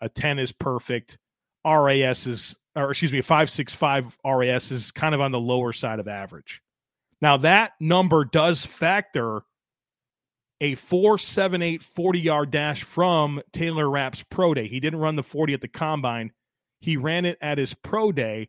A 0.00 0.08
10 0.08 0.38
is 0.38 0.52
perfect. 0.52 1.18
RAS 1.64 2.26
is, 2.26 2.56
or 2.74 2.90
excuse 2.90 3.12
me, 3.12 3.18
a 3.18 3.22
565 3.22 4.16
RAS 4.24 4.70
is 4.70 4.90
kind 4.92 5.14
of 5.14 5.20
on 5.20 5.32
the 5.32 5.40
lower 5.40 5.72
side 5.72 5.98
of 5.98 6.08
average. 6.08 6.62
Now, 7.20 7.38
that 7.38 7.72
number 7.80 8.24
does 8.24 8.64
factor 8.64 9.42
a 10.60 10.74
478 10.74 11.82
40 11.82 12.20
yard 12.20 12.50
dash 12.50 12.82
from 12.82 13.42
Taylor 13.52 13.88
Rapp's 13.90 14.22
pro 14.30 14.54
day. 14.54 14.68
He 14.68 14.80
didn't 14.80 15.00
run 15.00 15.16
the 15.16 15.22
40 15.22 15.54
at 15.54 15.60
the 15.60 15.68
combine, 15.68 16.32
he 16.80 16.96
ran 16.96 17.24
it 17.24 17.38
at 17.40 17.58
his 17.58 17.74
pro 17.74 18.12
day. 18.12 18.48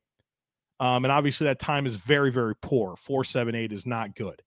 Um, 0.79 1.05
and 1.05 1.11
obviously, 1.11 1.45
that 1.45 1.59
time 1.59 1.87
is 1.87 1.95
very, 1.95 2.31
very 2.31 2.55
poor. 2.55 2.95
478 2.97 3.71
is 3.71 3.87
not 3.87 4.15
good. 4.15 4.43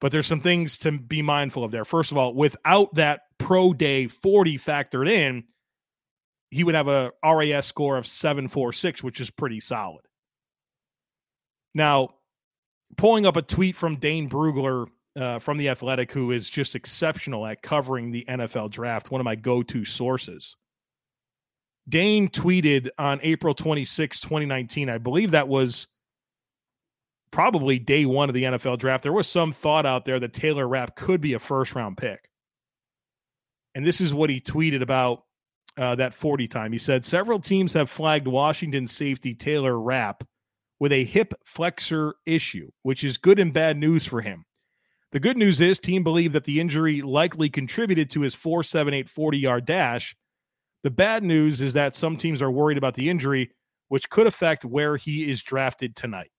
But 0.00 0.10
there's 0.10 0.26
some 0.26 0.40
things 0.40 0.78
to 0.78 0.92
be 0.92 1.20
mindful 1.20 1.64
of 1.64 1.70
there. 1.70 1.84
First 1.84 2.12
of 2.12 2.18
all, 2.18 2.34
without 2.34 2.94
that 2.94 3.22
pro 3.38 3.74
day 3.74 4.08
40 4.08 4.58
factored 4.58 5.10
in, 5.10 5.44
he 6.50 6.64
would 6.64 6.74
have 6.74 6.88
a 6.88 7.12
RAS 7.24 7.66
score 7.66 7.96
of 7.96 8.06
746, 8.06 9.02
which 9.02 9.20
is 9.20 9.30
pretty 9.30 9.60
solid. 9.60 10.02
Now, 11.74 12.14
pulling 12.96 13.26
up 13.26 13.36
a 13.36 13.42
tweet 13.42 13.76
from 13.76 13.96
Dane 13.96 14.28
Brugler 14.28 14.86
uh, 15.16 15.38
from 15.38 15.58
The 15.58 15.68
Athletic, 15.68 16.12
who 16.12 16.30
is 16.30 16.48
just 16.48 16.74
exceptional 16.74 17.46
at 17.46 17.62
covering 17.62 18.10
the 18.10 18.24
NFL 18.28 18.70
draft, 18.70 19.10
one 19.10 19.20
of 19.20 19.24
my 19.24 19.34
go 19.34 19.62
to 19.62 19.84
sources. 19.84 20.56
Dane 21.88 22.28
tweeted 22.28 22.88
on 22.98 23.20
April 23.22 23.54
26, 23.54 24.20
2019. 24.20 24.90
I 24.90 24.98
believe 24.98 25.32
that 25.32 25.48
was 25.48 25.86
probably 27.30 27.78
day 27.78 28.06
one 28.06 28.30
of 28.30 28.34
the 28.34 28.44
NFL 28.44 28.78
draft, 28.78 29.02
there 29.02 29.12
was 29.12 29.28
some 29.28 29.52
thought 29.52 29.84
out 29.84 30.06
there 30.06 30.18
that 30.18 30.32
Taylor 30.32 30.66
Rapp 30.66 30.96
could 30.96 31.20
be 31.20 31.34
a 31.34 31.38
first 31.38 31.74
round 31.74 31.98
pick. 31.98 32.30
And 33.74 33.86
this 33.86 34.00
is 34.00 34.14
what 34.14 34.30
he 34.30 34.40
tweeted 34.40 34.80
about 34.80 35.24
uh, 35.76 35.94
that 35.96 36.14
40 36.14 36.48
time. 36.48 36.72
He 36.72 36.78
said 36.78 37.04
several 37.04 37.38
teams 37.38 37.72
have 37.74 37.90
flagged 37.90 38.26
Washington 38.26 38.86
safety 38.86 39.34
Taylor 39.34 39.78
Rapp 39.78 40.24
with 40.78 40.92
a 40.92 41.04
hip 41.04 41.34
flexor 41.44 42.14
issue, 42.26 42.70
which 42.82 43.04
is 43.04 43.18
good 43.18 43.38
and 43.38 43.52
bad 43.52 43.76
news 43.76 44.06
for 44.06 44.20
him. 44.20 44.44
The 45.12 45.20
good 45.20 45.36
news 45.36 45.60
is 45.60 45.78
team 45.78 46.02
believe 46.04 46.32
that 46.32 46.44
the 46.44 46.60
injury 46.60 47.00
likely 47.00 47.48
contributed 47.48 48.10
to 48.10 48.20
his 48.20 48.34
478 48.34 49.08
40 49.08 49.38
yard 49.38 49.64
dash. 49.66 50.16
The 50.82 50.90
bad 50.90 51.24
news 51.24 51.60
is 51.60 51.72
that 51.72 51.96
some 51.96 52.16
teams 52.16 52.42
are 52.42 52.50
worried 52.50 52.78
about 52.78 52.94
the 52.94 53.08
injury, 53.08 53.50
which 53.88 54.10
could 54.10 54.26
affect 54.26 54.64
where 54.64 54.96
he 54.96 55.28
is 55.28 55.42
drafted 55.42 55.96
tonight. 55.96 56.30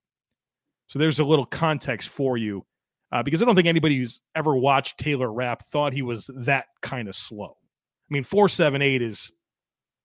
So 0.88 1.00
there's 1.00 1.20
a 1.20 1.24
little 1.26 1.46
context 1.46 2.10
for 2.10 2.38
you 2.38 2.66
uh, 3.12 3.24
because 3.24 3.42
I 3.42 3.46
don't 3.46 3.56
think 3.56 3.68
anybody 3.68 3.98
who's 3.98 4.22
ever 4.36 4.56
watched 4.56 4.98
Taylor 4.98 5.32
Rapp 5.32 5.66
thought 5.66 5.94
he 5.94 6.02
was 6.02 6.30
that 6.36 6.66
kind 6.82 7.08
of 7.08 7.16
slow. 7.16 7.58
I 8.10 8.14
mean, 8.14 8.24
478 8.24 9.02
is 9.02 9.32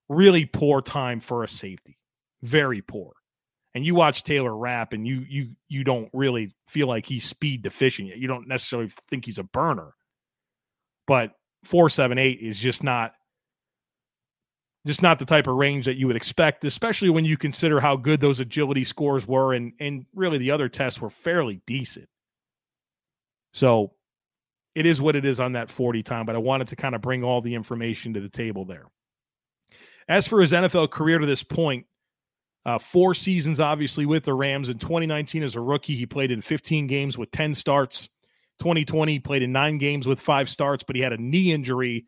really 0.08 0.44
poor 0.44 0.82
time 0.82 1.20
for 1.20 1.44
a 1.44 1.48
safety. 1.48 1.98
Very 2.42 2.82
poor. 2.82 3.12
And 3.74 3.86
you 3.86 3.94
watch 3.94 4.24
Taylor 4.24 4.54
Rapp 4.54 4.92
and 4.92 5.06
you 5.06 5.24
you 5.26 5.50
you 5.68 5.82
don't 5.82 6.10
really 6.12 6.54
feel 6.68 6.88
like 6.88 7.06
he's 7.06 7.24
speed 7.24 7.62
deficient 7.62 8.08
yet. 8.08 8.18
You 8.18 8.28
don't 8.28 8.46
necessarily 8.46 8.90
think 9.08 9.24
he's 9.24 9.38
a 9.38 9.44
burner. 9.44 9.94
But 11.06 11.32
478 11.64 12.40
is 12.40 12.58
just 12.58 12.82
not 12.82 13.14
just 14.86 15.00
not 15.00 15.18
the 15.18 15.24
type 15.24 15.46
of 15.46 15.54
range 15.54 15.86
that 15.86 15.96
you 15.96 16.06
would 16.08 16.16
expect, 16.16 16.64
especially 16.64 17.08
when 17.08 17.24
you 17.24 17.36
consider 17.36 17.80
how 17.80 17.96
good 17.96 18.20
those 18.20 18.40
agility 18.40 18.84
scores 18.84 19.26
were 19.26 19.54
and 19.54 19.72
and 19.80 20.04
really 20.14 20.38
the 20.38 20.50
other 20.50 20.68
tests 20.68 21.00
were 21.00 21.10
fairly 21.10 21.62
decent. 21.66 22.08
So 23.54 23.92
it 24.74 24.86
is 24.86 25.00
what 25.00 25.16
it 25.16 25.24
is 25.24 25.40
on 25.40 25.52
that 25.52 25.70
40 25.70 26.02
time, 26.02 26.26
but 26.26 26.34
I 26.34 26.38
wanted 26.38 26.68
to 26.68 26.76
kind 26.76 26.94
of 26.94 27.00
bring 27.00 27.22
all 27.22 27.40
the 27.40 27.54
information 27.54 28.14
to 28.14 28.20
the 28.20 28.28
table 28.28 28.64
there. 28.64 28.86
As 30.08 30.26
for 30.26 30.40
his 30.40 30.52
NFL 30.52 30.90
career 30.90 31.18
to 31.18 31.26
this 31.26 31.42
point, 31.42 31.86
uh, 32.64 32.78
four 32.78 33.14
seasons 33.14 33.60
obviously 33.60 34.06
with 34.06 34.24
the 34.24 34.34
Rams. 34.34 34.68
In 34.68 34.78
2019, 34.78 35.42
as 35.42 35.56
a 35.56 35.60
rookie, 35.60 35.96
he 35.96 36.06
played 36.06 36.30
in 36.30 36.40
15 36.40 36.86
games 36.86 37.18
with 37.18 37.30
10 37.32 37.54
starts. 37.54 38.08
2020, 38.60 39.12
he 39.12 39.18
played 39.18 39.42
in 39.42 39.52
nine 39.52 39.78
games 39.78 40.06
with 40.06 40.20
five 40.20 40.48
starts, 40.48 40.84
but 40.84 40.94
he 40.94 41.02
had 41.02 41.12
a 41.12 41.20
knee 41.20 41.52
injury 41.52 42.06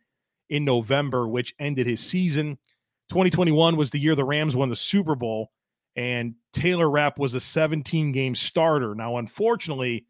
in 0.48 0.64
November, 0.64 1.26
which 1.26 1.54
ended 1.58 1.86
his 1.86 2.00
season. 2.00 2.58
2021 3.08 3.76
was 3.76 3.90
the 3.90 3.98
year 3.98 4.14
the 4.14 4.24
Rams 4.24 4.54
won 4.54 4.68
the 4.68 4.76
Super 4.76 5.14
Bowl, 5.14 5.50
and 5.96 6.34
Taylor 6.52 6.88
Rapp 6.88 7.18
was 7.18 7.34
a 7.34 7.40
17 7.40 8.12
game 8.12 8.34
starter. 8.34 8.94
Now, 8.94 9.16
unfortunately, 9.18 10.06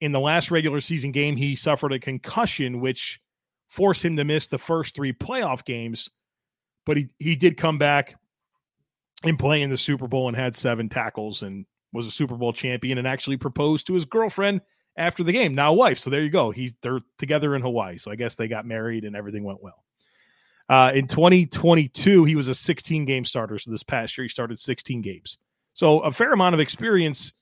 in 0.00 0.12
the 0.12 0.20
last 0.20 0.50
regular 0.50 0.80
season 0.80 1.12
game, 1.12 1.36
he 1.36 1.56
suffered 1.56 1.92
a 1.92 1.98
concussion, 1.98 2.80
which 2.80 3.20
forced 3.68 4.04
him 4.04 4.16
to 4.16 4.24
miss 4.24 4.46
the 4.46 4.58
first 4.58 4.94
three 4.94 5.12
playoff 5.12 5.64
games. 5.64 6.10
But 6.84 6.96
he, 6.98 7.08
he 7.18 7.36
did 7.36 7.56
come 7.56 7.78
back 7.78 8.16
and 9.24 9.38
play 9.38 9.62
in 9.62 9.70
the 9.70 9.76
Super 9.76 10.06
Bowl 10.06 10.28
and 10.28 10.36
had 10.36 10.54
seven 10.54 10.88
tackles 10.88 11.42
and 11.42 11.66
was 11.92 12.06
a 12.06 12.10
Super 12.12 12.36
Bowl 12.36 12.52
champion 12.52 12.98
and 12.98 13.08
actually 13.08 13.38
proposed 13.38 13.86
to 13.86 13.94
his 13.94 14.04
girlfriend 14.04 14.60
after 14.96 15.22
the 15.22 15.32
game, 15.32 15.54
now 15.54 15.72
wife. 15.72 15.98
So 15.98 16.10
there 16.10 16.22
you 16.22 16.30
go. 16.30 16.50
He's 16.50 16.72
they're 16.82 17.00
together 17.18 17.54
in 17.54 17.62
Hawaii. 17.62 17.98
So 17.98 18.10
I 18.10 18.16
guess 18.16 18.34
they 18.34 18.48
got 18.48 18.66
married 18.66 19.04
and 19.04 19.16
everything 19.16 19.44
went 19.44 19.62
well. 19.62 19.84
Uh, 20.68 20.92
in 20.94 21.06
2022, 21.06 22.24
he 22.24 22.34
was 22.34 22.48
a 22.48 22.54
16 22.54 23.04
game 23.04 23.24
starter. 23.24 23.58
So 23.58 23.70
this 23.70 23.82
past 23.82 24.16
year, 24.16 24.24
he 24.24 24.28
started 24.28 24.58
16 24.58 25.02
games. 25.02 25.38
So 25.74 26.00
a 26.00 26.10
fair 26.10 26.32
amount 26.32 26.54
of 26.54 26.60
experience 26.60 27.32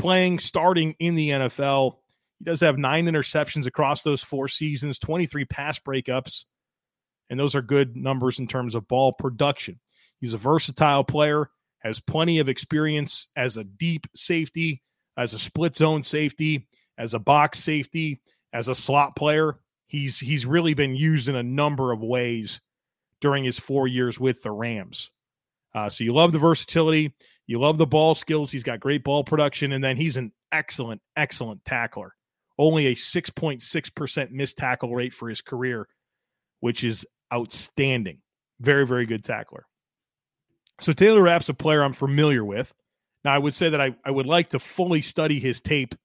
playing, 0.00 0.38
starting 0.38 0.96
in 0.98 1.14
the 1.14 1.30
NFL. 1.30 1.96
He 2.38 2.44
does 2.44 2.60
have 2.60 2.78
nine 2.78 3.06
interceptions 3.06 3.66
across 3.66 4.02
those 4.02 4.22
four 4.22 4.48
seasons, 4.48 4.98
23 4.98 5.44
pass 5.44 5.78
breakups, 5.78 6.44
and 7.28 7.38
those 7.38 7.54
are 7.54 7.62
good 7.62 7.96
numbers 7.96 8.38
in 8.38 8.46
terms 8.46 8.74
of 8.74 8.88
ball 8.88 9.12
production. 9.12 9.78
He's 10.20 10.34
a 10.34 10.38
versatile 10.38 11.04
player, 11.04 11.50
has 11.80 12.00
plenty 12.00 12.38
of 12.38 12.48
experience 12.48 13.28
as 13.36 13.56
a 13.56 13.64
deep 13.64 14.06
safety, 14.14 14.82
as 15.16 15.34
a 15.34 15.38
split 15.38 15.76
zone 15.76 16.02
safety, 16.02 16.68
as 16.98 17.14
a 17.14 17.18
box 17.18 17.58
safety, 17.58 18.20
as 18.52 18.68
a 18.68 18.74
slot 18.74 19.16
player. 19.16 19.58
He's 19.86 20.18
he's 20.18 20.46
really 20.46 20.74
been 20.74 20.94
used 20.94 21.28
in 21.28 21.36
a 21.36 21.42
number 21.42 21.92
of 21.92 22.02
ways 22.02 22.60
during 23.20 23.44
his 23.44 23.58
four 23.58 23.86
years 23.86 24.18
with 24.18 24.42
the 24.42 24.50
Rams. 24.50 25.10
Uh, 25.74 25.88
so 25.88 26.04
you 26.04 26.12
love 26.12 26.32
the 26.32 26.38
versatility, 26.38 27.14
you 27.50 27.58
love 27.58 27.78
the 27.78 27.86
ball 27.86 28.14
skills. 28.14 28.52
He's 28.52 28.62
got 28.62 28.78
great 28.78 29.02
ball 29.02 29.24
production, 29.24 29.72
and 29.72 29.82
then 29.82 29.96
he's 29.96 30.16
an 30.16 30.30
excellent, 30.52 31.00
excellent 31.16 31.64
tackler. 31.64 32.14
Only 32.56 32.86
a 32.86 32.94
6.6% 32.94 34.30
missed 34.30 34.56
tackle 34.56 34.94
rate 34.94 35.12
for 35.12 35.28
his 35.28 35.40
career, 35.40 35.88
which 36.60 36.84
is 36.84 37.04
outstanding. 37.34 38.18
Very, 38.60 38.86
very 38.86 39.04
good 39.04 39.24
tackler. 39.24 39.66
So 40.80 40.92
Taylor 40.92 41.22
Rapp's 41.22 41.48
a 41.48 41.54
player 41.54 41.82
I'm 41.82 41.92
familiar 41.92 42.44
with. 42.44 42.72
Now, 43.24 43.34
I 43.34 43.38
would 43.38 43.56
say 43.56 43.68
that 43.70 43.80
I, 43.80 43.96
I 44.04 44.12
would 44.12 44.26
like 44.26 44.50
to 44.50 44.60
fully 44.60 45.02
study 45.02 45.40
his 45.40 45.60
tape 45.60 45.96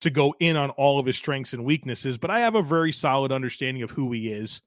to 0.00 0.08
go 0.08 0.34
in 0.40 0.56
on 0.56 0.70
all 0.70 0.98
of 0.98 1.04
his 1.04 1.18
strengths 1.18 1.52
and 1.52 1.66
weaknesses, 1.66 2.16
but 2.16 2.30
I 2.30 2.40
have 2.40 2.54
a 2.54 2.62
very 2.62 2.92
solid 2.92 3.30
understanding 3.30 3.82
of 3.82 3.90
who 3.90 4.10
he 4.10 4.28
is 4.28 4.62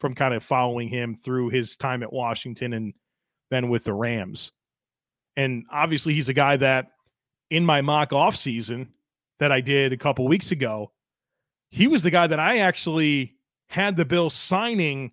from 0.00 0.14
kind 0.14 0.32
of 0.32 0.42
following 0.42 0.88
him 0.88 1.14
through 1.16 1.50
his 1.50 1.76
time 1.76 2.02
at 2.02 2.14
Washington 2.14 2.72
and 2.72 2.94
then 3.50 3.68
with 3.68 3.84
the 3.84 3.92
Rams. 3.92 4.52
And 5.36 5.64
obviously, 5.70 6.14
he's 6.14 6.28
a 6.28 6.34
guy 6.34 6.56
that 6.58 6.88
in 7.50 7.64
my 7.64 7.80
mock 7.80 8.12
off 8.12 8.36
season 8.36 8.92
that 9.38 9.52
I 9.52 9.60
did 9.60 9.92
a 9.92 9.96
couple 9.96 10.26
weeks 10.26 10.50
ago, 10.52 10.92
he 11.70 11.86
was 11.86 12.02
the 12.02 12.10
guy 12.10 12.26
that 12.26 12.38
I 12.38 12.58
actually 12.58 13.34
had 13.68 13.96
the 13.96 14.04
Bills 14.04 14.34
signing 14.34 15.12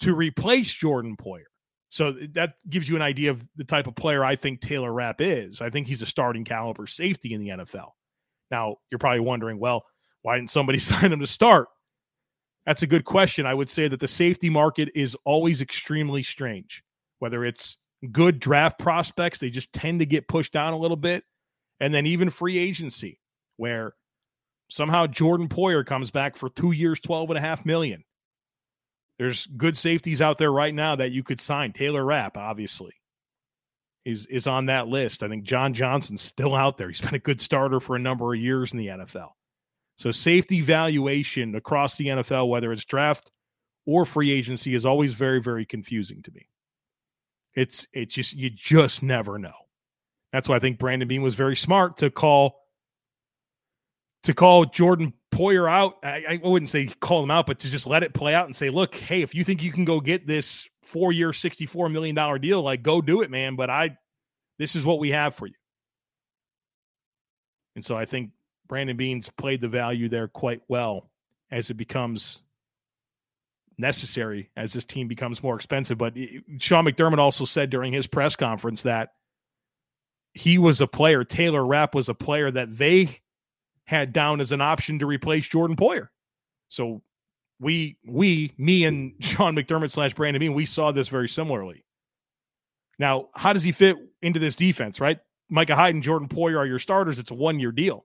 to 0.00 0.14
replace 0.14 0.72
Jordan 0.72 1.16
Poyer. 1.16 1.44
So 1.88 2.14
that 2.34 2.54
gives 2.68 2.88
you 2.88 2.96
an 2.96 3.02
idea 3.02 3.30
of 3.30 3.44
the 3.56 3.64
type 3.64 3.86
of 3.86 3.94
player 3.94 4.24
I 4.24 4.36
think 4.36 4.60
Taylor 4.60 4.92
Rapp 4.92 5.20
is. 5.20 5.60
I 5.60 5.70
think 5.70 5.86
he's 5.86 6.02
a 6.02 6.06
starting 6.06 6.44
caliber 6.44 6.86
safety 6.86 7.32
in 7.32 7.40
the 7.40 7.48
NFL. 7.48 7.92
Now, 8.50 8.76
you're 8.90 8.98
probably 8.98 9.20
wondering, 9.20 9.58
well, 9.58 9.84
why 10.22 10.36
didn't 10.36 10.50
somebody 10.50 10.78
sign 10.80 11.12
him 11.12 11.20
to 11.20 11.26
start? 11.26 11.68
That's 12.66 12.82
a 12.82 12.86
good 12.86 13.04
question. 13.04 13.46
I 13.46 13.54
would 13.54 13.70
say 13.70 13.88
that 13.88 14.00
the 14.00 14.08
safety 14.08 14.50
market 14.50 14.90
is 14.94 15.16
always 15.24 15.62
extremely 15.62 16.22
strange, 16.22 16.82
whether 17.18 17.44
it's 17.44 17.78
good 18.12 18.40
draft 18.40 18.78
prospects, 18.78 19.38
they 19.38 19.50
just 19.50 19.72
tend 19.72 20.00
to 20.00 20.06
get 20.06 20.28
pushed 20.28 20.52
down 20.52 20.72
a 20.72 20.78
little 20.78 20.96
bit. 20.96 21.24
And 21.80 21.94
then 21.94 22.06
even 22.06 22.30
free 22.30 22.58
agency, 22.58 23.20
where 23.56 23.94
somehow 24.70 25.06
Jordan 25.06 25.48
Poyer 25.48 25.86
comes 25.86 26.10
back 26.10 26.36
for 26.36 26.50
two 26.50 26.72
years, 26.72 27.00
12 27.00 27.30
and 27.30 27.38
a 27.38 27.40
half 27.40 27.64
million. 27.64 28.04
There's 29.18 29.46
good 29.46 29.76
safeties 29.76 30.20
out 30.20 30.38
there 30.38 30.52
right 30.52 30.74
now 30.74 30.96
that 30.96 31.10
you 31.10 31.22
could 31.22 31.40
sign. 31.40 31.72
Taylor 31.72 32.04
Rapp, 32.04 32.36
obviously, 32.36 32.92
is 34.04 34.26
is 34.26 34.46
on 34.46 34.66
that 34.66 34.86
list. 34.86 35.22
I 35.22 35.28
think 35.28 35.44
John 35.44 35.74
Johnson's 35.74 36.22
still 36.22 36.54
out 36.54 36.78
there. 36.78 36.88
He's 36.88 37.00
been 37.00 37.14
a 37.14 37.20
good 37.20 37.40
starter 37.40 37.80
for 37.80 37.96
a 37.96 38.00
number 38.00 38.32
of 38.32 38.40
years 38.40 38.72
in 38.72 38.78
the 38.78 38.86
NFL. 38.86 39.30
So 39.96 40.12
safety 40.12 40.60
valuation 40.60 41.56
across 41.56 41.96
the 41.96 42.06
NFL, 42.06 42.48
whether 42.48 42.72
it's 42.72 42.84
draft 42.84 43.32
or 43.84 44.04
free 44.06 44.30
agency, 44.30 44.74
is 44.74 44.86
always 44.86 45.14
very, 45.14 45.40
very 45.40 45.66
confusing 45.66 46.22
to 46.22 46.30
me. 46.32 46.48
It's 47.58 47.88
it's 47.92 48.14
just 48.14 48.34
you 48.34 48.50
just 48.50 49.02
never 49.02 49.36
know. 49.36 49.52
That's 50.32 50.48
why 50.48 50.54
I 50.54 50.58
think 50.60 50.78
Brandon 50.78 51.08
Beane 51.08 51.22
was 51.22 51.34
very 51.34 51.56
smart 51.56 51.96
to 51.96 52.08
call 52.08 52.60
to 54.22 54.32
call 54.32 54.64
Jordan 54.64 55.12
Poyer 55.32 55.68
out. 55.68 55.96
I, 56.04 56.24
I 56.28 56.40
wouldn't 56.48 56.68
say 56.68 56.86
call 56.86 57.20
him 57.24 57.32
out, 57.32 57.48
but 57.48 57.58
to 57.58 57.68
just 57.68 57.84
let 57.84 58.04
it 58.04 58.14
play 58.14 58.32
out 58.32 58.46
and 58.46 58.54
say, 58.54 58.70
look, 58.70 58.94
hey, 58.94 59.22
if 59.22 59.34
you 59.34 59.42
think 59.42 59.60
you 59.64 59.72
can 59.72 59.84
go 59.84 60.00
get 60.00 60.24
this 60.24 60.68
four 60.82 61.10
year, 61.10 61.30
$64 61.30 61.90
million 61.90 62.40
deal, 62.40 62.62
like 62.62 62.84
go 62.84 63.02
do 63.02 63.22
it, 63.22 63.30
man. 63.30 63.56
But 63.56 63.70
I, 63.70 63.98
this 64.60 64.76
is 64.76 64.84
what 64.84 65.00
we 65.00 65.10
have 65.10 65.34
for 65.34 65.48
you. 65.48 65.54
And 67.74 67.84
so 67.84 67.96
I 67.96 68.04
think 68.04 68.30
Brandon 68.68 68.96
Beane's 68.96 69.30
played 69.30 69.60
the 69.60 69.68
value 69.68 70.08
there 70.08 70.28
quite 70.28 70.60
well 70.68 71.10
as 71.50 71.70
it 71.70 71.74
becomes 71.74 72.40
necessary 73.78 74.50
as 74.56 74.72
this 74.72 74.84
team 74.84 75.08
becomes 75.08 75.42
more 75.42 75.56
expensive. 75.56 75.98
But 75.98 76.16
eh, 76.16 76.40
Sean 76.58 76.84
McDermott 76.84 77.18
also 77.18 77.44
said 77.44 77.70
during 77.70 77.92
his 77.92 78.06
press 78.06 78.36
conference 78.36 78.82
that 78.82 79.10
he 80.34 80.58
was 80.58 80.80
a 80.80 80.86
player, 80.86 81.24
Taylor 81.24 81.64
Rapp 81.64 81.94
was 81.94 82.08
a 82.08 82.14
player 82.14 82.50
that 82.50 82.76
they 82.76 83.20
had 83.84 84.12
down 84.12 84.40
as 84.40 84.52
an 84.52 84.60
option 84.60 84.98
to 84.98 85.06
replace 85.06 85.48
Jordan 85.48 85.76
Poyer. 85.76 86.08
So 86.68 87.02
we, 87.60 87.96
we, 88.06 88.52
me 88.58 88.84
and 88.84 89.14
Sean 89.20 89.56
McDermott 89.56 89.90
slash 89.90 90.14
Brandon 90.14 90.40
Beane, 90.40 90.54
we 90.54 90.66
saw 90.66 90.92
this 90.92 91.08
very 91.08 91.28
similarly. 91.28 91.84
Now, 92.98 93.28
how 93.34 93.52
does 93.52 93.62
he 93.62 93.72
fit 93.72 93.96
into 94.22 94.40
this 94.40 94.56
defense, 94.56 95.00
right? 95.00 95.18
Micah 95.48 95.76
Hyde 95.76 95.94
and 95.94 96.02
Jordan 96.02 96.28
Poyer 96.28 96.58
are 96.58 96.66
your 96.66 96.78
starters. 96.78 97.18
It's 97.18 97.30
a 97.30 97.34
one 97.34 97.58
year 97.58 97.72
deal. 97.72 98.04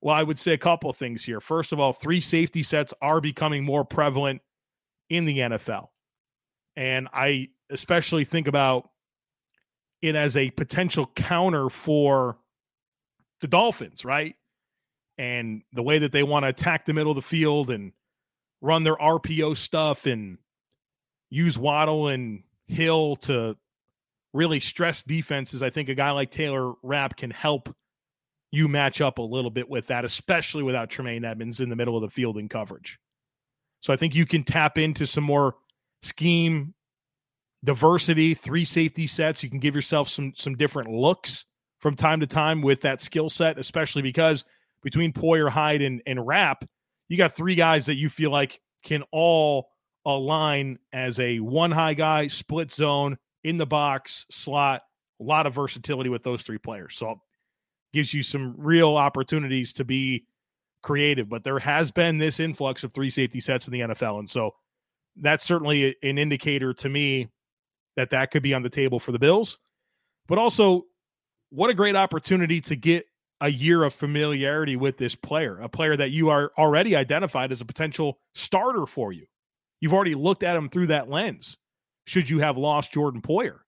Well, 0.00 0.14
I 0.14 0.22
would 0.22 0.38
say 0.38 0.52
a 0.52 0.58
couple 0.58 0.92
things 0.92 1.24
here. 1.24 1.40
First 1.40 1.72
of 1.72 1.80
all, 1.80 1.92
three 1.92 2.20
safety 2.20 2.62
sets 2.62 2.94
are 3.00 3.20
becoming 3.20 3.64
more 3.64 3.84
prevalent 3.84 4.42
in 5.08 5.24
the 5.24 5.38
NFL. 5.38 5.88
And 6.76 7.08
I 7.12 7.48
especially 7.70 8.24
think 8.24 8.48
about 8.48 8.90
it 10.02 10.14
as 10.14 10.36
a 10.36 10.50
potential 10.50 11.10
counter 11.14 11.68
for 11.70 12.38
the 13.40 13.48
Dolphins, 13.48 14.04
right? 14.04 14.36
And 15.18 15.62
the 15.72 15.82
way 15.82 15.98
that 16.00 16.12
they 16.12 16.22
want 16.22 16.44
to 16.44 16.48
attack 16.48 16.84
the 16.84 16.92
middle 16.92 17.12
of 17.12 17.16
the 17.16 17.22
field 17.22 17.70
and 17.70 17.92
run 18.60 18.84
their 18.84 18.96
RPO 18.96 19.56
stuff 19.56 20.06
and 20.06 20.38
use 21.30 21.58
Waddle 21.58 22.08
and 22.08 22.42
Hill 22.66 23.16
to 23.16 23.56
really 24.32 24.60
stress 24.60 25.02
defenses. 25.02 25.62
I 25.62 25.70
think 25.70 25.88
a 25.88 25.94
guy 25.94 26.10
like 26.10 26.30
Taylor 26.30 26.74
Rapp 26.82 27.16
can 27.16 27.30
help 27.30 27.74
you 28.52 28.68
match 28.68 29.00
up 29.00 29.18
a 29.18 29.22
little 29.22 29.50
bit 29.50 29.68
with 29.68 29.88
that, 29.88 30.04
especially 30.04 30.62
without 30.62 30.90
Tremaine 30.90 31.24
Edmunds 31.24 31.60
in 31.60 31.68
the 31.68 31.76
middle 31.76 31.96
of 31.96 32.02
the 32.02 32.10
field 32.10 32.36
in 32.38 32.48
coverage. 32.48 32.98
So 33.86 33.92
I 33.92 33.96
think 33.96 34.16
you 34.16 34.26
can 34.26 34.42
tap 34.42 34.78
into 34.78 35.06
some 35.06 35.22
more 35.22 35.54
scheme 36.02 36.74
diversity, 37.62 38.34
three 38.34 38.64
safety 38.64 39.06
sets. 39.06 39.44
You 39.44 39.48
can 39.48 39.60
give 39.60 39.76
yourself 39.76 40.08
some 40.08 40.32
some 40.34 40.56
different 40.56 40.90
looks 40.90 41.44
from 41.78 41.94
time 41.94 42.18
to 42.18 42.26
time 42.26 42.62
with 42.62 42.80
that 42.80 43.00
skill 43.00 43.30
set, 43.30 43.60
especially 43.60 44.02
because 44.02 44.44
between 44.82 45.12
Poyer, 45.12 45.48
Hyde, 45.48 45.82
and, 45.82 46.02
and 46.04 46.26
Rapp, 46.26 46.64
you 47.06 47.16
got 47.16 47.36
three 47.36 47.54
guys 47.54 47.86
that 47.86 47.94
you 47.94 48.08
feel 48.08 48.32
like 48.32 48.60
can 48.82 49.04
all 49.12 49.68
align 50.04 50.80
as 50.92 51.20
a 51.20 51.38
one 51.38 51.70
high 51.70 51.94
guy, 51.94 52.26
split 52.26 52.72
zone, 52.72 53.16
in 53.44 53.56
the 53.56 53.66
box, 53.66 54.26
slot, 54.32 54.82
a 55.20 55.22
lot 55.22 55.46
of 55.46 55.54
versatility 55.54 56.10
with 56.10 56.24
those 56.24 56.42
three 56.42 56.58
players. 56.58 56.96
So 56.96 57.20
gives 57.92 58.12
you 58.12 58.24
some 58.24 58.52
real 58.58 58.96
opportunities 58.96 59.72
to 59.74 59.84
be 59.84 60.24
creative. 60.86 61.28
But 61.28 61.44
there 61.44 61.58
has 61.58 61.90
been 61.90 62.16
this 62.16 62.40
influx 62.40 62.84
of 62.84 62.94
three 62.94 63.10
safety 63.10 63.40
sets 63.40 63.66
in 63.66 63.72
the 63.72 63.80
NFL. 63.80 64.20
And 64.20 64.30
so 64.30 64.52
that's 65.16 65.44
certainly 65.44 65.96
an 66.02 66.16
indicator 66.16 66.72
to 66.74 66.88
me 66.88 67.28
that 67.96 68.10
that 68.10 68.30
could 68.30 68.42
be 68.42 68.54
on 68.54 68.62
the 68.62 68.70
table 68.70 69.00
for 69.00 69.12
the 69.12 69.18
Bills. 69.18 69.58
But 70.28 70.38
also, 70.38 70.84
what 71.50 71.70
a 71.70 71.74
great 71.74 71.96
opportunity 71.96 72.60
to 72.62 72.76
get 72.76 73.06
a 73.40 73.50
year 73.50 73.82
of 73.82 73.94
familiarity 73.94 74.76
with 74.76 74.96
this 74.96 75.14
player, 75.14 75.58
a 75.58 75.68
player 75.68 75.96
that 75.96 76.10
you 76.10 76.30
are 76.30 76.52
already 76.56 76.94
identified 76.96 77.52
as 77.52 77.60
a 77.60 77.66
potential 77.66 78.18
starter 78.34 78.86
for 78.86 79.12
you. 79.12 79.26
You've 79.80 79.92
already 79.92 80.14
looked 80.14 80.42
at 80.42 80.56
him 80.56 80.68
through 80.68 80.86
that 80.88 81.10
lens. 81.10 81.58
Should 82.06 82.30
you 82.30 82.38
have 82.38 82.56
lost 82.56 82.92
Jordan 82.92 83.20
Poyer? 83.20 83.58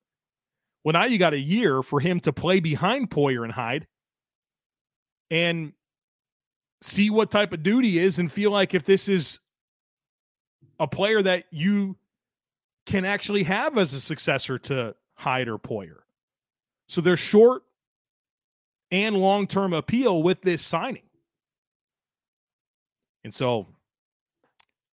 Well, 0.85 0.93
now 0.93 1.05
you 1.05 1.19
got 1.19 1.35
a 1.35 1.39
year 1.39 1.83
for 1.83 2.01
him 2.01 2.21
to 2.21 2.33
play 2.33 2.61
behind 2.61 3.11
Poyer 3.11 3.43
and 3.43 3.53
Hyde 3.53 3.87
and 5.31 5.73
see 6.81 7.11
what 7.11 7.31
type 7.31 7.53
of 7.53 7.63
duty 7.63 7.99
is 7.99 8.19
and 8.19 8.31
feel 8.31 8.51
like 8.51 8.75
if 8.75 8.85
this 8.85 9.09
is 9.09 9.39
a 10.79 10.87
player 10.87 11.23
that 11.23 11.45
you 11.51 11.97
can 12.87 13.05
actually 13.05 13.43
have 13.43 13.77
as 13.77 13.93
a 13.93 14.01
successor 14.01 14.59
to 14.59 14.95
Hyde 15.15 15.49
or 15.49 15.59
Poyer. 15.59 15.99
So 16.89 17.01
there's 17.01 17.19
short 17.19 17.63
and 18.91 19.17
long 19.17 19.47
term 19.47 19.73
appeal 19.73 20.23
with 20.23 20.41
this 20.43 20.65
signing. 20.65 21.03
And 23.25 23.35
so, 23.35 23.67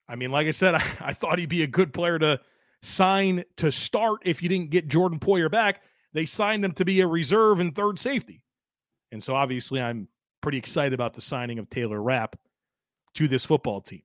I 0.10 0.16
mean, 0.16 0.32
like 0.32 0.48
I 0.48 0.52
said, 0.52 0.76
I, 0.76 0.84
I, 1.00 1.14
thought 1.14 1.40
he'd 1.40 1.50
be 1.50 1.64
a 1.64 1.68
good 1.68 1.94
player 1.94 2.20
to 2.20 2.42
sign 2.84 3.46
to 3.58 3.72
start 3.72 4.22
if 4.26 4.44
you 4.44 4.50
didn't 4.50 4.72
get 4.72 4.88
Jordan 4.88 5.20
Poyer 5.20 5.50
back. 5.50 5.84
They 6.14 6.26
signed 6.26 6.66
him 6.66 6.74
to 6.74 6.86
be 6.86 7.02
a 7.02 7.08
reserve 7.08 7.60
and 7.60 7.74
third 7.74 8.00
safety. 8.00 8.42
And 9.12 9.24
so, 9.24 9.36
obviously, 9.36 9.82
I'm 9.82 10.10
pretty 10.46 10.60
excited 10.60 10.94
about 10.94 11.16
the 11.16 11.22
signing 11.22 11.58
of 11.58 11.72
Taylor 11.72 12.00
Rapp 12.00 12.36
to 13.16 13.28
this 13.28 13.44
football 13.44 13.82
team. 13.82 14.04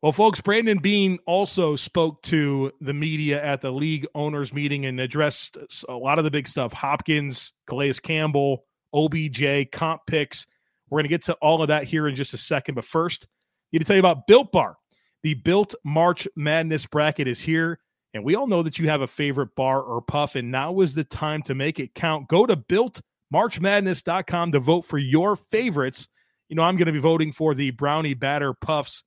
Well, 0.00 0.12
folks, 0.12 0.40
Brandon 0.40 0.78
Beane 0.78 1.18
also 1.26 1.76
spoke 1.76 2.22
to 2.22 2.72
the 2.80 2.94
media 2.94 3.44
at 3.44 3.60
the 3.60 3.70
league 3.70 4.06
owners 4.14 4.54
meeting 4.54 4.86
and 4.86 4.98
addressed 4.98 5.58
a 5.86 5.92
lot 5.92 6.16
of 6.16 6.24
the 6.24 6.30
big 6.30 6.48
stuff 6.48 6.72
Hopkins, 6.72 7.52
Calais 7.66 7.92
Campbell, 8.02 8.64
OBJ, 8.94 9.70
comp 9.70 10.00
picks. 10.06 10.46
We're 10.88 10.96
going 10.96 11.04
to 11.04 11.10
get 11.10 11.24
to 11.24 11.34
all 11.42 11.60
of 11.60 11.68
that 11.68 11.84
here 11.84 12.08
in 12.08 12.14
just 12.14 12.32
a 12.32 12.38
second. 12.38 12.76
But 12.76 12.86
first, 12.86 13.26
I 13.26 13.28
need 13.72 13.80
to 13.80 13.84
tell 13.84 13.96
you 13.96 14.00
about 14.00 14.26
Built 14.26 14.50
Bar. 14.50 14.78
The 15.24 15.34
Built 15.34 15.74
March 15.84 16.26
Madness 16.36 16.86
bracket 16.86 17.28
is 17.28 17.38
here. 17.38 17.80
And 18.14 18.24
we 18.24 18.34
all 18.34 18.46
know 18.46 18.62
that 18.62 18.78
you 18.78 18.88
have 18.88 19.02
a 19.02 19.06
favorite 19.06 19.54
bar 19.54 19.82
or 19.82 20.00
puff, 20.00 20.36
and 20.36 20.50
now 20.50 20.80
is 20.80 20.94
the 20.94 21.04
time 21.04 21.42
to 21.42 21.54
make 21.54 21.78
it 21.78 21.94
count. 21.94 22.28
Go 22.28 22.46
to 22.46 22.56
builtmarchmadness.com 23.32 24.52
to 24.52 24.60
vote 24.60 24.82
for 24.82 24.98
your 24.98 25.36
favorites. 25.36 26.08
You 26.48 26.56
know, 26.56 26.62
I'm 26.62 26.76
going 26.76 26.86
to 26.86 26.92
be 26.92 26.98
voting 26.98 27.32
for 27.32 27.54
the 27.54 27.70
brownie 27.70 28.14
batter 28.14 28.54
puffs 28.54 29.04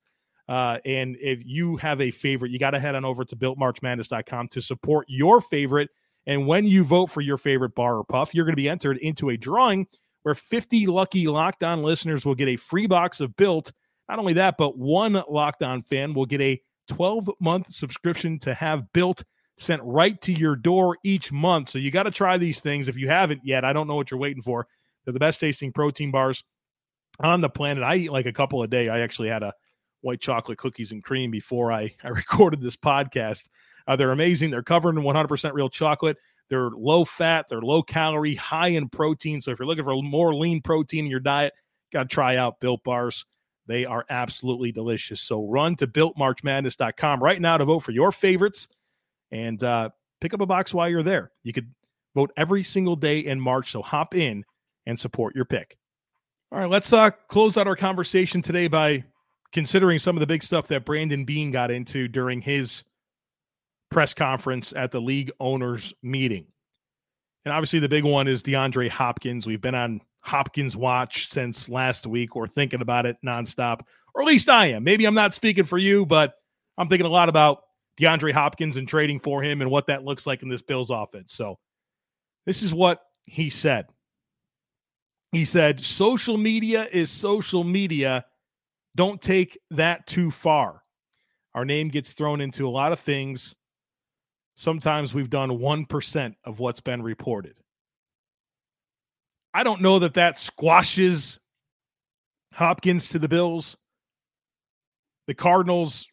uh, 0.48 0.78
and 0.84 1.16
if 1.20 1.42
you 1.44 1.76
have 1.76 2.00
a 2.00 2.10
favorite, 2.10 2.50
you 2.50 2.58
got 2.58 2.70
to 2.70 2.80
head 2.80 2.94
on 2.94 3.04
over 3.04 3.24
to 3.24 3.36
builtmarchmadness.com 3.36 4.48
to 4.48 4.60
support 4.60 5.06
your 5.08 5.40
favorite. 5.40 5.88
And 6.26 6.46
when 6.46 6.66
you 6.66 6.84
vote 6.84 7.06
for 7.06 7.20
your 7.20 7.38
favorite 7.38 7.74
bar 7.74 7.96
or 7.96 8.04
puff, 8.04 8.34
you're 8.34 8.44
going 8.44 8.52
to 8.52 8.62
be 8.62 8.68
entered 8.68 8.98
into 8.98 9.30
a 9.30 9.36
drawing 9.36 9.86
where 10.22 10.34
50 10.34 10.86
lucky 10.86 11.26
Locked 11.26 11.64
On 11.64 11.82
listeners 11.82 12.24
will 12.24 12.34
get 12.34 12.48
a 12.48 12.56
free 12.56 12.86
box 12.86 13.20
of 13.20 13.36
Built. 13.36 13.72
Not 14.08 14.18
only 14.18 14.34
that, 14.34 14.56
but 14.58 14.76
one 14.76 15.22
Locked 15.28 15.62
On 15.62 15.82
fan 15.82 16.12
will 16.12 16.26
get 16.26 16.40
a 16.40 16.60
12 16.88 17.30
month 17.40 17.72
subscription 17.72 18.38
to 18.40 18.54
have 18.54 18.92
Built 18.92 19.24
sent 19.62 19.82
right 19.84 20.20
to 20.22 20.32
your 20.32 20.56
door 20.56 20.98
each 21.02 21.32
month. 21.32 21.68
So 21.68 21.78
you 21.78 21.90
got 21.90 22.04
to 22.04 22.10
try 22.10 22.36
these 22.36 22.60
things. 22.60 22.88
If 22.88 22.96
you 22.96 23.08
haven't 23.08 23.40
yet, 23.44 23.64
I 23.64 23.72
don't 23.72 23.86
know 23.86 23.94
what 23.94 24.10
you're 24.10 24.20
waiting 24.20 24.42
for. 24.42 24.66
They're 25.04 25.12
the 25.12 25.20
best 25.20 25.40
tasting 25.40 25.72
protein 25.72 26.10
bars 26.10 26.44
on 27.20 27.40
the 27.40 27.48
planet. 27.48 27.84
I 27.84 27.96
eat 27.96 28.12
like 28.12 28.26
a 28.26 28.32
couple 28.32 28.62
a 28.62 28.68
day. 28.68 28.88
I 28.88 29.00
actually 29.00 29.28
had 29.28 29.42
a 29.42 29.54
white 30.00 30.20
chocolate 30.20 30.58
cookies 30.58 30.92
and 30.92 31.02
cream 31.02 31.30
before 31.30 31.72
I, 31.72 31.94
I 32.04 32.08
recorded 32.08 32.60
this 32.60 32.76
podcast. 32.76 33.48
Uh, 33.86 33.96
they're 33.96 34.12
amazing. 34.12 34.50
They're 34.50 34.62
covered 34.62 34.96
in 34.96 35.02
100% 35.02 35.52
real 35.52 35.68
chocolate. 35.68 36.16
They're 36.48 36.70
low 36.70 37.06
fat, 37.06 37.46
they're 37.48 37.62
low 37.62 37.82
calorie, 37.82 38.34
high 38.34 38.68
in 38.68 38.90
protein. 38.90 39.40
So 39.40 39.52
if 39.52 39.58
you're 39.58 39.66
looking 39.66 39.84
for 39.84 39.94
more 40.02 40.34
lean 40.34 40.60
protein 40.60 41.06
in 41.06 41.10
your 41.10 41.20
diet, 41.20 41.54
got 41.92 42.02
to 42.02 42.08
try 42.08 42.36
out 42.36 42.60
Built 42.60 42.84
Bars. 42.84 43.24
They 43.66 43.86
are 43.86 44.04
absolutely 44.10 44.70
delicious. 44.70 45.22
So 45.22 45.46
run 45.46 45.76
to 45.76 45.86
builtmarchmadness.com 45.86 47.22
right 47.22 47.40
now 47.40 47.56
to 47.56 47.64
vote 47.64 47.80
for 47.80 47.92
your 47.92 48.12
favorites 48.12 48.68
and 49.32 49.62
uh, 49.64 49.90
pick 50.20 50.34
up 50.34 50.40
a 50.40 50.46
box 50.46 50.72
while 50.72 50.88
you're 50.88 51.02
there. 51.02 51.32
You 51.42 51.52
could 51.52 51.72
vote 52.14 52.30
every 52.36 52.62
single 52.62 52.94
day 52.94 53.20
in 53.20 53.40
March. 53.40 53.72
So 53.72 53.82
hop 53.82 54.14
in 54.14 54.44
and 54.86 54.98
support 54.98 55.34
your 55.34 55.44
pick. 55.44 55.76
All 56.52 56.58
right, 56.58 56.68
let's 56.68 56.92
uh, 56.92 57.10
close 57.28 57.56
out 57.56 57.66
our 57.66 57.76
conversation 57.76 58.42
today 58.42 58.68
by 58.68 59.04
considering 59.52 59.98
some 59.98 60.16
of 60.16 60.20
the 60.20 60.26
big 60.26 60.42
stuff 60.42 60.68
that 60.68 60.84
Brandon 60.84 61.24
Beane 61.24 61.50
got 61.50 61.70
into 61.70 62.08
during 62.08 62.40
his 62.42 62.84
press 63.90 64.12
conference 64.12 64.72
at 64.74 64.92
the 64.92 65.00
league 65.00 65.32
owners 65.40 65.94
meeting. 66.02 66.46
And 67.44 67.52
obviously, 67.52 67.80
the 67.80 67.88
big 67.88 68.04
one 68.04 68.28
is 68.28 68.42
DeAndre 68.42 68.88
Hopkins. 68.88 69.46
We've 69.46 69.60
been 69.60 69.74
on 69.74 70.00
Hopkins 70.20 70.76
watch 70.76 71.28
since 71.28 71.68
last 71.68 72.06
week. 72.06 72.36
We're 72.36 72.46
thinking 72.46 72.82
about 72.82 73.06
it 73.06 73.16
nonstop, 73.24 73.80
or 74.14 74.22
at 74.22 74.28
least 74.28 74.48
I 74.48 74.66
am. 74.66 74.84
Maybe 74.84 75.06
I'm 75.06 75.14
not 75.14 75.34
speaking 75.34 75.64
for 75.64 75.78
you, 75.78 76.06
but 76.06 76.34
I'm 76.78 76.88
thinking 76.88 77.06
a 77.06 77.10
lot 77.10 77.28
about 77.28 77.62
DeAndre 78.02 78.32
Hopkins 78.32 78.76
and 78.76 78.88
trading 78.88 79.20
for 79.20 79.42
him 79.42 79.60
and 79.60 79.70
what 79.70 79.86
that 79.86 80.04
looks 80.04 80.26
like 80.26 80.42
in 80.42 80.48
this 80.48 80.62
Bills 80.62 80.90
offense. 80.90 81.32
So, 81.32 81.58
this 82.46 82.62
is 82.62 82.74
what 82.74 83.00
he 83.24 83.48
said. 83.48 83.86
He 85.30 85.44
said, 85.44 85.80
Social 85.80 86.36
media 86.36 86.88
is 86.92 87.10
social 87.10 87.64
media 87.64 88.24
don't 88.94 89.20
take 89.20 89.58
that 89.70 90.06
too 90.06 90.30
far. 90.30 90.82
Our 91.54 91.64
name 91.64 91.88
gets 91.88 92.12
thrown 92.12 92.40
into 92.40 92.66
a 92.66 92.70
lot 92.70 92.92
of 92.92 93.00
things. 93.00 93.54
Sometimes 94.54 95.14
we've 95.14 95.30
done 95.30 95.50
1% 95.50 96.34
of 96.44 96.58
what's 96.58 96.80
been 96.80 97.02
reported. 97.02 97.54
I 99.54 99.64
don't 99.64 99.80
know 99.80 99.98
that 99.98 100.14
that 100.14 100.38
squashes 100.38 101.38
Hopkins 102.52 103.08
to 103.10 103.18
the 103.18 103.28
Bills. 103.28 103.76
The 105.26 105.34
Cardinals, 105.34 106.06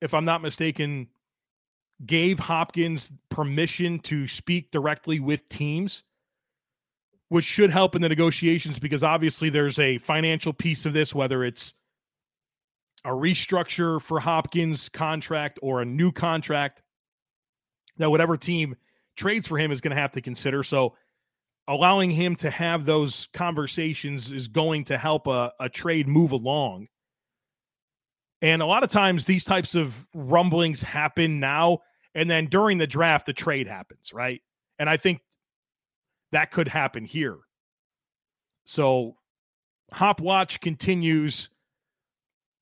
if 0.00 0.12
I'm 0.12 0.24
not 0.24 0.42
mistaken, 0.42 1.08
gave 2.06 2.38
Hopkins 2.38 3.10
permission 3.28 3.98
to 4.00 4.28
speak 4.28 4.70
directly 4.70 5.20
with 5.20 5.48
teams, 5.48 6.04
which 7.28 7.44
should 7.44 7.70
help 7.70 7.94
in 7.94 8.02
the 8.02 8.08
negotiations 8.08 8.78
because 8.78 9.02
obviously 9.02 9.50
there's 9.50 9.78
a 9.78 9.98
financial 9.98 10.52
piece 10.52 10.86
of 10.86 10.92
this, 10.92 11.14
whether 11.14 11.44
it's 11.44 11.74
a 13.04 13.10
restructure 13.10 14.00
for 14.00 14.20
Hopkins' 14.20 14.88
contract 14.88 15.58
or 15.62 15.80
a 15.80 15.84
new 15.84 16.12
contract 16.12 16.82
that 17.96 18.10
whatever 18.10 18.36
team 18.36 18.76
trades 19.16 19.46
for 19.46 19.58
him 19.58 19.72
is 19.72 19.80
going 19.80 19.94
to 19.94 20.00
have 20.00 20.12
to 20.12 20.20
consider. 20.20 20.62
So 20.62 20.94
allowing 21.66 22.10
him 22.10 22.34
to 22.36 22.50
have 22.50 22.86
those 22.86 23.28
conversations 23.32 24.32
is 24.32 24.48
going 24.48 24.84
to 24.84 24.96
help 24.96 25.26
a, 25.26 25.52
a 25.60 25.68
trade 25.68 26.08
move 26.08 26.32
along. 26.32 26.88
And 28.40 28.62
a 28.62 28.66
lot 28.66 28.84
of 28.84 28.90
times 28.90 29.26
these 29.26 29.44
types 29.44 29.74
of 29.74 30.06
rumblings 30.14 30.80
happen 30.80 31.40
now, 31.40 31.80
and 32.14 32.30
then 32.30 32.46
during 32.46 32.78
the 32.78 32.86
draft, 32.86 33.26
the 33.26 33.32
trade 33.32 33.66
happens, 33.66 34.12
right? 34.12 34.40
And 34.78 34.88
I 34.88 34.96
think 34.96 35.20
that 36.32 36.50
could 36.50 36.68
happen 36.68 37.04
here. 37.04 37.38
So 38.64 39.16
Hop 39.92 40.20
Watch 40.20 40.60
continues 40.60 41.48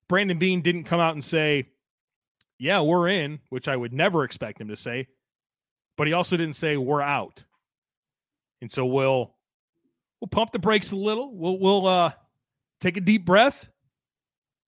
Brandon 0.09 0.39
Beane 0.39 0.63
didn't 0.63 0.85
come 0.85 1.01
out 1.01 1.15
and 1.15 1.25
say, 1.25 1.69
yeah, 2.59 2.81
we're 2.81 3.09
in, 3.09 3.41
which 3.51 3.69
I 3.69 3.77
would 3.77 3.93
never 3.93 4.25
expect 4.25 4.61
him 4.61 4.69
to 4.69 4.77
say, 4.77 5.09
but 5.97 6.07
he 6.07 6.13
also 6.13 6.37
didn't 6.37 6.57
say 6.57 6.77
we're 6.77 7.03
out. 7.03 7.45
And 8.63 8.71
so 8.71 8.87
we'll 8.87 9.35
we'll 10.21 10.29
pump 10.29 10.53
the 10.53 10.59
brakes 10.59 10.93
a 10.93 10.97
little. 10.97 11.37
We'll 11.37 11.59
we'll 11.59 11.87
uh, 11.87 12.13
take 12.81 12.97
a 12.97 13.01
deep 13.01 13.27
breath. 13.27 13.69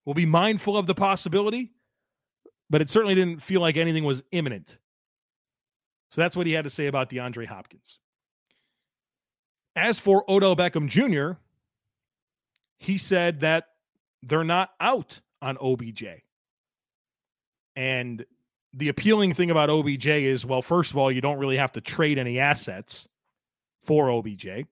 We'll 0.08 0.14
be 0.14 0.24
mindful 0.24 0.78
of 0.78 0.86
the 0.86 0.94
possibility, 0.94 1.70
but 2.70 2.80
it 2.80 2.88
certainly 2.88 3.14
didn't 3.14 3.42
feel 3.42 3.60
like 3.60 3.76
anything 3.76 4.04
was 4.04 4.22
imminent. 4.32 4.78
So 6.08 6.22
that's 6.22 6.34
what 6.34 6.46
he 6.46 6.54
had 6.54 6.64
to 6.64 6.70
say 6.70 6.86
about 6.86 7.10
DeAndre 7.10 7.44
Hopkins. 7.44 7.98
As 9.76 9.98
for 9.98 10.24
Odell 10.26 10.56
Beckham 10.56 10.88
Jr., 10.88 11.38
he 12.78 12.96
said 12.96 13.40
that 13.40 13.66
they're 14.22 14.44
not 14.44 14.70
out 14.80 15.20
on 15.42 15.58
OBJ. 15.58 16.04
And 17.76 18.24
the 18.72 18.88
appealing 18.88 19.34
thing 19.34 19.50
about 19.50 19.68
OBJ 19.68 20.06
is, 20.06 20.46
well, 20.46 20.62
first 20.62 20.90
of 20.90 20.96
all, 20.96 21.12
you 21.12 21.20
don't 21.20 21.38
really 21.38 21.58
have 21.58 21.72
to 21.72 21.82
trade 21.82 22.16
any 22.16 22.40
assets 22.40 23.06
for 23.82 24.10
OBJ. 24.10 24.64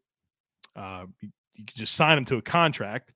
Uh, 0.75 1.05
you, 1.21 1.29
you 1.57 1.65
can 1.67 1.77
just 1.77 1.95
sign 1.95 2.17
him 2.17 2.25
to 2.25 2.37
a 2.37 2.43
contract 2.43 3.13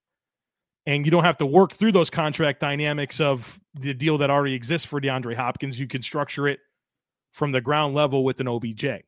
and 0.87 1.05
you 1.05 1.11
don't 1.11 1.25
have 1.25 1.38
to 1.38 1.47
work 1.47 1.73
through 1.73 1.93
those 1.93 2.11
contract 2.11 2.61
dynamics 2.61 3.21
of 3.21 3.61
the 3.75 3.95
deal 3.95 4.19
that 4.19 4.31
already 4.31 4.55
exists 4.55 4.87
for 4.87 5.01
DeAndre 5.01 5.37
Hopkins. 5.37 5.79
You 5.79 5.87
can 5.87 6.03
structure 6.03 6.49
it 6.49 6.61
from 7.33 7.53
the 7.53 7.61
ground 7.61 7.95
level 7.95 8.25
with 8.25 8.40
an 8.40 8.49
OBJ. 8.49 8.85
And 8.85 9.03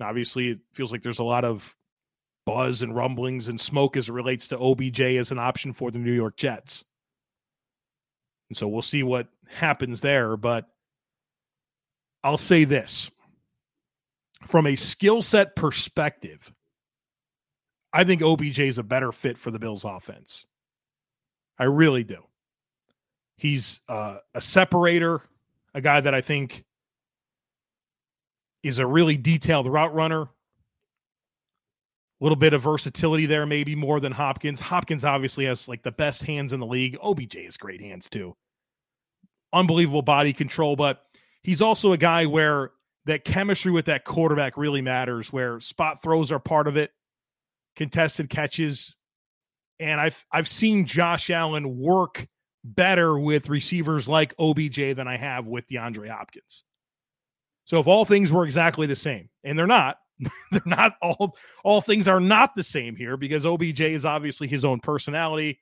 obviously, 0.00 0.48
it 0.50 0.58
feels 0.72 0.92
like 0.92 1.02
there's 1.02 1.18
a 1.18 1.24
lot 1.24 1.44
of 1.44 1.74
buzz 2.46 2.82
and 2.82 2.94
rumblings 2.94 3.48
and 3.48 3.60
smoke 3.60 3.96
as 3.96 4.08
it 4.08 4.12
relates 4.12 4.48
to 4.48 4.58
OBJ 4.58 5.00
as 5.00 5.30
an 5.30 5.38
option 5.38 5.72
for 5.72 5.90
the 5.90 5.98
New 5.98 6.12
York 6.12 6.36
Jets. 6.36 6.84
And 8.50 8.56
so 8.56 8.68
we'll 8.68 8.82
see 8.82 9.02
what 9.02 9.28
happens 9.48 10.00
there. 10.00 10.36
But 10.36 10.66
I'll 12.24 12.38
say 12.38 12.64
this 12.64 13.10
from 14.46 14.66
a 14.66 14.76
skill 14.76 15.22
set 15.22 15.56
perspective, 15.56 16.52
I 17.92 18.04
think 18.04 18.22
OBJ 18.22 18.60
is 18.60 18.78
a 18.78 18.82
better 18.82 19.12
fit 19.12 19.38
for 19.38 19.50
the 19.50 19.58
Bills 19.58 19.84
offense. 19.84 20.46
I 21.62 21.66
really 21.66 22.02
do. 22.02 22.24
He's 23.36 23.82
uh, 23.88 24.16
a 24.34 24.40
separator, 24.40 25.22
a 25.72 25.80
guy 25.80 26.00
that 26.00 26.12
I 26.12 26.20
think 26.20 26.64
is 28.64 28.80
a 28.80 28.86
really 28.86 29.16
detailed 29.16 29.68
route 29.68 29.94
runner. 29.94 30.22
A 30.22 30.28
little 32.20 32.34
bit 32.34 32.52
of 32.52 32.62
versatility 32.62 33.26
there, 33.26 33.46
maybe 33.46 33.76
more 33.76 34.00
than 34.00 34.10
Hopkins. 34.10 34.58
Hopkins 34.58 35.04
obviously 35.04 35.44
has 35.44 35.68
like 35.68 35.84
the 35.84 35.92
best 35.92 36.24
hands 36.24 36.52
in 36.52 36.58
the 36.58 36.66
league. 36.66 36.98
OBJ 37.00 37.36
has 37.44 37.56
great 37.56 37.80
hands 37.80 38.08
too. 38.08 38.34
Unbelievable 39.52 40.02
body 40.02 40.32
control, 40.32 40.74
but 40.74 41.04
he's 41.44 41.62
also 41.62 41.92
a 41.92 41.96
guy 41.96 42.26
where 42.26 42.72
that 43.04 43.24
chemistry 43.24 43.70
with 43.70 43.84
that 43.84 44.04
quarterback 44.04 44.56
really 44.56 44.82
matters, 44.82 45.32
where 45.32 45.60
spot 45.60 46.02
throws 46.02 46.32
are 46.32 46.40
part 46.40 46.66
of 46.66 46.76
it, 46.76 46.90
contested 47.76 48.28
catches, 48.28 48.96
and 49.80 50.00
I've 50.00 50.24
I've 50.30 50.48
seen 50.48 50.86
Josh 50.86 51.30
Allen 51.30 51.78
work 51.78 52.26
better 52.64 53.18
with 53.18 53.48
receivers 53.48 54.08
like 54.08 54.34
OBJ 54.38 54.96
than 54.96 55.08
I 55.08 55.16
have 55.16 55.46
with 55.46 55.66
DeAndre 55.66 56.08
Hopkins. 56.08 56.64
So 57.64 57.80
if 57.80 57.86
all 57.86 58.04
things 58.04 58.32
were 58.32 58.44
exactly 58.44 58.86
the 58.86 58.96
same, 58.96 59.28
and 59.44 59.58
they're 59.58 59.66
not, 59.66 59.96
they're 60.50 60.60
not 60.64 60.94
all 61.02 61.36
all 61.64 61.80
things 61.80 62.08
are 62.08 62.20
not 62.20 62.54
the 62.54 62.62
same 62.62 62.96
here 62.96 63.16
because 63.16 63.46
OBJ 63.46 63.80
is 63.80 64.04
obviously 64.04 64.48
his 64.48 64.64
own 64.64 64.80
personality. 64.80 65.60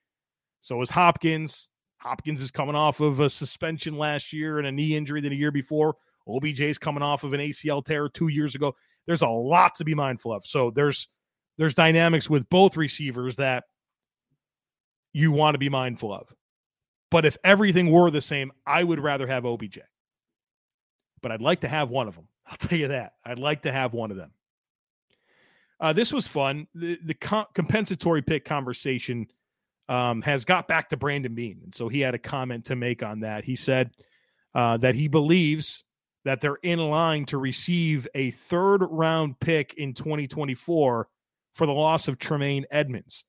So 0.60 0.80
is 0.82 0.90
Hopkins. 0.90 1.68
Hopkins 1.98 2.40
is 2.40 2.50
coming 2.50 2.74
off 2.74 3.00
of 3.00 3.20
a 3.20 3.28
suspension 3.28 3.96
last 3.98 4.32
year 4.32 4.58
and 4.58 4.66
a 4.66 4.72
knee 4.72 4.96
injury 4.96 5.20
than 5.20 5.32
a 5.32 5.36
year 5.36 5.50
before. 5.50 5.96
OBJ 6.26 6.60
is 6.62 6.78
coming 6.78 7.02
off 7.02 7.24
of 7.24 7.32
an 7.34 7.40
ACL 7.40 7.84
tear 7.84 8.08
two 8.08 8.28
years 8.28 8.54
ago. 8.54 8.74
There's 9.06 9.22
a 9.22 9.28
lot 9.28 9.74
to 9.76 9.84
be 9.84 9.94
mindful 9.94 10.32
of. 10.32 10.46
So 10.46 10.70
there's 10.70 11.08
there's 11.58 11.74
dynamics 11.74 12.30
with 12.30 12.48
both 12.48 12.76
receivers 12.76 13.36
that 13.36 13.64
you 15.12 15.32
want 15.32 15.54
to 15.54 15.58
be 15.58 15.68
mindful 15.68 16.12
of. 16.12 16.32
But 17.10 17.24
if 17.24 17.36
everything 17.42 17.90
were 17.90 18.10
the 18.10 18.20
same, 18.20 18.52
I 18.66 18.84
would 18.84 19.00
rather 19.00 19.26
have 19.26 19.44
OBJ. 19.44 19.80
But 21.22 21.32
I'd 21.32 21.42
like 21.42 21.60
to 21.60 21.68
have 21.68 21.90
one 21.90 22.08
of 22.08 22.14
them. 22.14 22.28
I'll 22.46 22.56
tell 22.56 22.78
you 22.78 22.88
that. 22.88 23.14
I'd 23.24 23.38
like 23.38 23.62
to 23.62 23.72
have 23.72 23.92
one 23.92 24.10
of 24.10 24.16
them. 24.16 24.32
Uh, 25.80 25.92
this 25.92 26.12
was 26.12 26.26
fun. 26.26 26.66
The, 26.74 26.98
the 27.04 27.14
compensatory 27.14 28.22
pick 28.22 28.44
conversation 28.44 29.26
um, 29.88 30.22
has 30.22 30.44
got 30.44 30.68
back 30.68 30.90
to 30.90 30.96
Brandon 30.96 31.34
Beane. 31.34 31.60
And 31.64 31.74
so 31.74 31.88
he 31.88 32.00
had 32.00 32.14
a 32.14 32.18
comment 32.18 32.66
to 32.66 32.76
make 32.76 33.02
on 33.02 33.20
that. 33.20 33.44
He 33.44 33.56
said 33.56 33.90
uh, 34.54 34.76
that 34.78 34.94
he 34.94 35.08
believes 35.08 35.84
that 36.24 36.40
they're 36.40 36.58
in 36.62 36.78
line 36.78 37.24
to 37.26 37.38
receive 37.38 38.06
a 38.14 38.30
third 38.30 38.82
round 38.90 39.40
pick 39.40 39.74
in 39.74 39.94
2024 39.94 41.08
for 41.54 41.66
the 41.66 41.72
loss 41.72 42.08
of 42.08 42.18
Tremaine 42.18 42.66
Edmunds. 42.70 43.24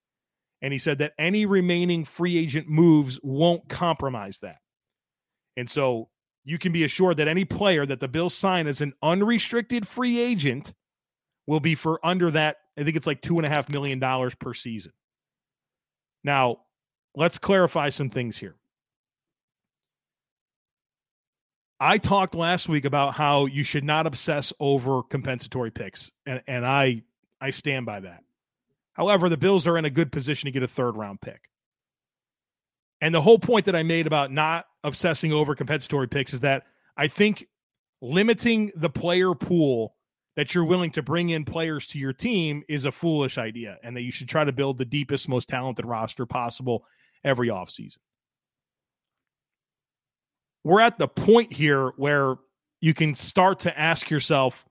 And 0.61 0.71
he 0.71 0.79
said 0.79 0.99
that 0.99 1.13
any 1.17 1.45
remaining 1.45 2.05
free 2.05 2.37
agent 2.37 2.67
moves 2.67 3.19
won't 3.23 3.67
compromise 3.67 4.39
that. 4.39 4.57
And 5.57 5.69
so 5.69 6.09
you 6.43 6.57
can 6.57 6.71
be 6.71 6.83
assured 6.83 7.17
that 7.17 7.27
any 7.27 7.45
player 7.45 7.85
that 7.85 7.99
the 7.99 8.07
Bills 8.07 8.35
sign 8.35 8.67
as 8.67 8.81
an 8.81 8.93
unrestricted 9.01 9.87
free 9.87 10.19
agent 10.19 10.73
will 11.47 11.59
be 11.59 11.75
for 11.75 11.99
under 12.05 12.31
that. 12.31 12.57
I 12.77 12.83
think 12.83 12.95
it's 12.95 13.07
like 13.07 13.21
two 13.21 13.37
and 13.37 13.45
a 13.45 13.49
half 13.49 13.69
million 13.69 13.99
dollars 13.99 14.35
per 14.35 14.53
season. 14.53 14.93
Now, 16.23 16.61
let's 17.15 17.37
clarify 17.37 17.89
some 17.89 18.09
things 18.09 18.37
here. 18.37 18.55
I 21.79 21.97
talked 21.97 22.35
last 22.35 22.69
week 22.69 22.85
about 22.85 23.15
how 23.15 23.47
you 23.47 23.63
should 23.63 23.83
not 23.83 24.05
obsess 24.05 24.53
over 24.59 25.01
compensatory 25.01 25.71
picks, 25.71 26.11
and, 26.27 26.41
and 26.47 26.63
I 26.63 27.01
I 27.41 27.49
stand 27.49 27.87
by 27.87 28.01
that. 28.01 28.23
However, 28.93 29.29
the 29.29 29.37
Bills 29.37 29.67
are 29.67 29.77
in 29.77 29.85
a 29.85 29.89
good 29.89 30.11
position 30.11 30.47
to 30.47 30.51
get 30.51 30.63
a 30.63 30.67
third 30.67 30.97
round 30.97 31.21
pick. 31.21 31.49
And 32.99 33.15
the 33.15 33.21
whole 33.21 33.39
point 33.39 33.65
that 33.65 33.75
I 33.75 33.83
made 33.83 34.05
about 34.05 34.31
not 34.31 34.65
obsessing 34.83 35.33
over 35.33 35.55
compensatory 35.55 36.07
picks 36.07 36.33
is 36.33 36.41
that 36.41 36.63
I 36.97 37.07
think 37.07 37.47
limiting 38.01 38.71
the 38.75 38.89
player 38.89 39.33
pool 39.33 39.95
that 40.35 40.53
you're 40.53 40.65
willing 40.65 40.91
to 40.91 41.01
bring 41.01 41.29
in 41.29 41.43
players 41.43 41.85
to 41.87 41.99
your 41.99 42.13
team 42.13 42.63
is 42.69 42.85
a 42.85 42.91
foolish 42.91 43.37
idea 43.37 43.77
and 43.83 43.95
that 43.95 44.01
you 44.01 44.11
should 44.11 44.29
try 44.29 44.43
to 44.43 44.51
build 44.51 44.77
the 44.77 44.85
deepest, 44.85 45.27
most 45.27 45.49
talented 45.49 45.85
roster 45.85 46.25
possible 46.25 46.85
every 47.23 47.49
offseason. 47.49 47.97
We're 50.63 50.81
at 50.81 50.97
the 50.97 51.07
point 51.07 51.51
here 51.51 51.89
where 51.97 52.35
you 52.81 52.93
can 52.93 53.15
start 53.15 53.59
to 53.61 53.79
ask 53.79 54.09
yourself 54.09 54.65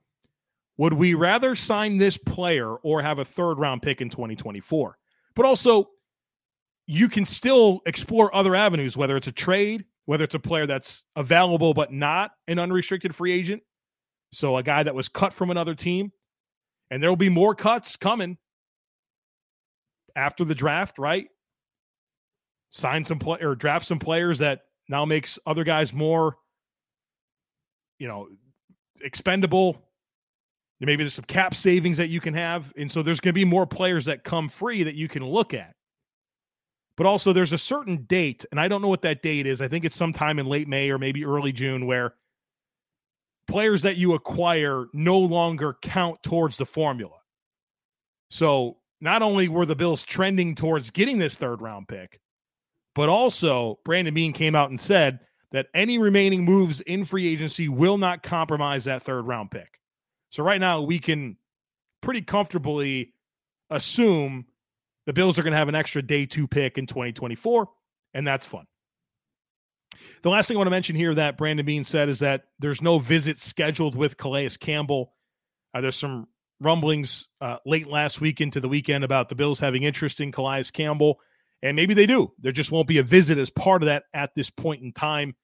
would 0.81 0.95
we 0.95 1.12
rather 1.12 1.55
sign 1.55 1.99
this 1.99 2.16
player 2.16 2.75
or 2.77 3.03
have 3.03 3.19
a 3.19 3.25
third 3.25 3.59
round 3.59 3.83
pick 3.83 4.01
in 4.01 4.09
2024? 4.09 4.97
But 5.37 5.45
also, 5.45 5.90
you 6.87 7.11
can 7.11 7.27
still 7.27 7.83
explore 7.85 8.35
other 8.35 8.57
avenues, 8.57 8.97
whether 8.97 9.14
it's 9.19 9.27
a 9.27 9.33
trade, 9.33 9.85
whether 10.07 10.25
it's 10.25 10.35
a 10.35 10.40
player 10.40 10.66
that's 10.66 11.03
available 11.16 11.75
but 11.75 11.93
not 11.93 12.31
an 12.49 12.59
unrestricted 12.59 13.14
free 13.14 13.31
agent. 13.31 13.62
So 14.33 14.57
a 14.57 14.62
guy 14.62 14.83
that 14.83 14.95
was 14.95 15.11
cut 15.11 15.35
from 15.35 15.51
another 15.51 15.75
team. 15.75 16.12
And 16.90 17.03
there 17.03 17.11
will 17.11 17.16
be 17.16 17.29
more 17.29 17.55
cuts 17.55 17.97
coming 17.97 18.38
after 20.16 20.47
the 20.47 20.55
draft, 20.55 20.99
right? 20.99 21.27
Sign 22.71 23.05
some 23.05 23.19
play 23.19 23.38
or 23.43 23.55
draft 23.55 23.85
some 23.85 23.99
players 23.99 24.38
that 24.38 24.62
now 24.88 25.05
makes 25.05 25.38
other 25.45 25.62
guys 25.62 25.93
more, 25.93 26.38
you 27.99 28.09
know, 28.09 28.29
expendable 29.03 29.89
Maybe 30.81 31.05
there's 31.05 31.14
some 31.14 31.25
cap 31.27 31.55
savings 31.55 31.99
that 31.99 32.09
you 32.09 32.21
can 32.21 32.33
have. 32.35 32.73
And 32.77 32.90
so 32.90 33.03
there's 33.03 33.21
going 33.21 33.35
to 33.35 33.38
be 33.38 33.45
more 33.45 33.66
players 33.66 34.07
that 34.07 34.25
come 34.25 34.49
free 34.49 34.83
that 34.83 34.95
you 34.95 35.09
can 35.09 35.25
look 35.25 35.53
at. 35.53 35.75
But 36.97 37.07
also, 37.07 37.33
there's 37.33 37.53
a 37.53 37.59
certain 37.59 38.05
date, 38.05 38.45
and 38.51 38.61
I 38.61 38.69
don't 38.69 38.83
know 38.83 38.88
what 38.88 39.03
that 39.03 39.23
date 39.23 39.47
is. 39.47 39.62
I 39.62 39.69
think 39.69 39.85
it's 39.85 39.97
sometime 39.97 40.38
in 40.38 40.47
late 40.47 40.69
May 40.69 40.90
or 40.90 40.99
maybe 40.99 41.25
early 41.25 41.53
June 41.53 41.87
where 41.87 42.14
players 43.47 43.83
that 43.83 43.97
you 43.97 44.14
acquire 44.14 44.87
no 44.93 45.19
longer 45.19 45.77
count 45.83 46.23
towards 46.23 46.57
the 46.57 46.66
formula. 46.66 47.16
So 48.31 48.77
not 49.01 49.23
only 49.23 49.49
were 49.49 49.66
the 49.66 49.75
Bills 49.75 50.03
trending 50.03 50.55
towards 50.55 50.90
getting 50.90 51.19
this 51.19 51.37
third 51.37 51.61
round 51.61 51.88
pick, 51.88 52.21
but 52.95 53.09
also 53.09 53.79
Brandon 53.85 54.14
Beane 54.14 54.33
came 54.33 54.55
out 54.55 54.71
and 54.71 54.81
said 54.81 55.21
that 55.53 55.69
any 55.75 55.99
remaining 55.99 56.45
moves 56.45 56.81
in 56.83 57.05
free 57.05 57.27
agency 57.27 57.69
will 57.69 57.99
not 57.99 58.23
compromise 58.23 58.85
that 58.85 59.03
third 59.03 59.23
round 59.23 59.51
pick. 59.51 59.80
So 60.31 60.43
right 60.43 60.61
now 60.61 60.83
we 60.83 60.99
can 60.99 61.37
pretty 62.01 62.23
comfortably 62.23 63.12
assume 63.69 64.47
the 65.07 65.12
Bills 65.12 65.38
are 65.38 65.43
going 65.43 65.53
to 65.53 65.59
have 65.59 65.69
an 65.69 65.75
extra 65.75 66.03
day 66.03 66.27
two 66.27 66.47
pick 66.47 66.79
in 66.79 66.87
2024, 66.87 67.69
and 68.14 68.27
that's 68.27 68.47
fun. 68.47 68.66
The 70.23 70.31
last 70.31 70.49
thing 70.49 70.57
I 70.57 70.59
want 70.59 70.69
to 70.69 70.73
mention 70.73 70.97
here 70.97 71.14
that 71.14 71.37
Brandon 71.37 71.66
Beane 71.66 71.85
said 71.85 72.09
is 72.09 72.21
that 72.21 72.45
there's 72.59 72.81
no 72.81 72.99
visit 72.99 73.40
scheduled 73.40 73.95
with 73.95 74.16
Calais 74.16 74.51
Campbell. 74.61 75.12
Uh, 75.75 75.81
there's 75.81 75.97
some 75.97 76.27
rumblings 76.61 77.27
uh, 77.40 77.57
late 77.66 77.88
last 77.88 78.21
week 78.21 78.40
into 78.40 78.61
the 78.61 78.69
weekend 78.69 79.03
about 79.03 79.29
the 79.29 79.35
Bills 79.35 79.59
having 79.59 79.83
interest 79.83 80.21
in 80.21 80.31
Calais 80.31 80.64
Campbell, 80.73 81.19
and 81.62 81.75
maybe 81.75 81.95
they 81.95 82.07
do. 82.07 82.33
There 82.38 82.53
just 82.53 82.71
won't 82.71 82.88
be 82.88 82.99
a 82.99 83.03
visit 83.03 83.38
as 83.38 83.51
part 83.51 83.83
of 83.83 83.87
that 83.87 84.05
at 84.14 84.35
this 84.35 84.51
point 84.51 84.83
in 84.83 84.93
time. 84.93 85.35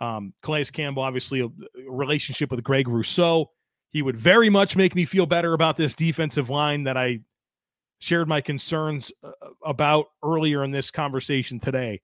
Um, 0.00 0.32
Calais 0.42 0.64
Campbell, 0.64 1.02
obviously, 1.02 1.40
a, 1.40 1.46
a 1.46 1.50
relationship 1.88 2.50
with 2.50 2.62
Greg 2.64 2.88
Rousseau 2.88 3.50
he 3.94 4.02
would 4.02 4.16
very 4.16 4.50
much 4.50 4.76
make 4.76 4.96
me 4.96 5.04
feel 5.04 5.24
better 5.24 5.54
about 5.54 5.76
this 5.76 5.94
defensive 5.94 6.50
line 6.50 6.82
that 6.82 6.96
I 6.96 7.20
shared 8.00 8.28
my 8.28 8.40
concerns 8.40 9.12
uh, 9.22 9.30
about 9.64 10.06
earlier 10.22 10.64
in 10.64 10.72
this 10.72 10.90
conversation 10.90 11.60
today. 11.60 12.02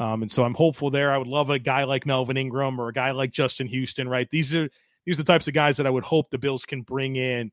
Um, 0.00 0.22
and 0.22 0.32
so 0.32 0.42
I'm 0.42 0.52
hopeful 0.52 0.90
there. 0.90 1.12
I 1.12 1.16
would 1.16 1.28
love 1.28 1.48
a 1.48 1.60
guy 1.60 1.84
like 1.84 2.06
Melvin 2.06 2.36
Ingram 2.36 2.80
or 2.80 2.88
a 2.88 2.92
guy 2.92 3.12
like 3.12 3.30
Justin 3.30 3.68
Houston, 3.68 4.08
right? 4.08 4.28
These 4.32 4.54
are 4.56 4.68
these 5.06 5.16
are 5.16 5.22
the 5.22 5.32
types 5.32 5.46
of 5.46 5.54
guys 5.54 5.76
that 5.76 5.86
I 5.86 5.90
would 5.90 6.02
hope 6.02 6.28
the 6.30 6.38
Bills 6.38 6.64
can 6.64 6.82
bring 6.82 7.14
in 7.14 7.52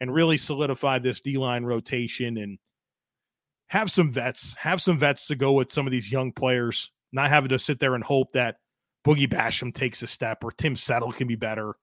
and 0.00 0.14
really 0.14 0.36
solidify 0.36 1.00
this 1.00 1.20
D 1.20 1.38
line 1.38 1.64
rotation 1.64 2.38
and 2.38 2.56
have 3.66 3.90
some 3.90 4.12
vets, 4.12 4.54
have 4.54 4.80
some 4.80 4.96
vets 4.96 5.26
to 5.26 5.34
go 5.34 5.52
with 5.52 5.72
some 5.72 5.88
of 5.88 5.90
these 5.90 6.10
young 6.10 6.30
players, 6.30 6.92
not 7.12 7.30
having 7.30 7.48
to 7.48 7.58
sit 7.58 7.80
there 7.80 7.96
and 7.96 8.04
hope 8.04 8.32
that 8.34 8.58
Boogie 9.04 9.28
Basham 9.28 9.74
takes 9.74 10.02
a 10.02 10.06
step 10.06 10.44
or 10.44 10.52
Tim 10.52 10.76
Settle 10.76 11.10
can 11.10 11.26
be 11.26 11.36
better. 11.36 11.74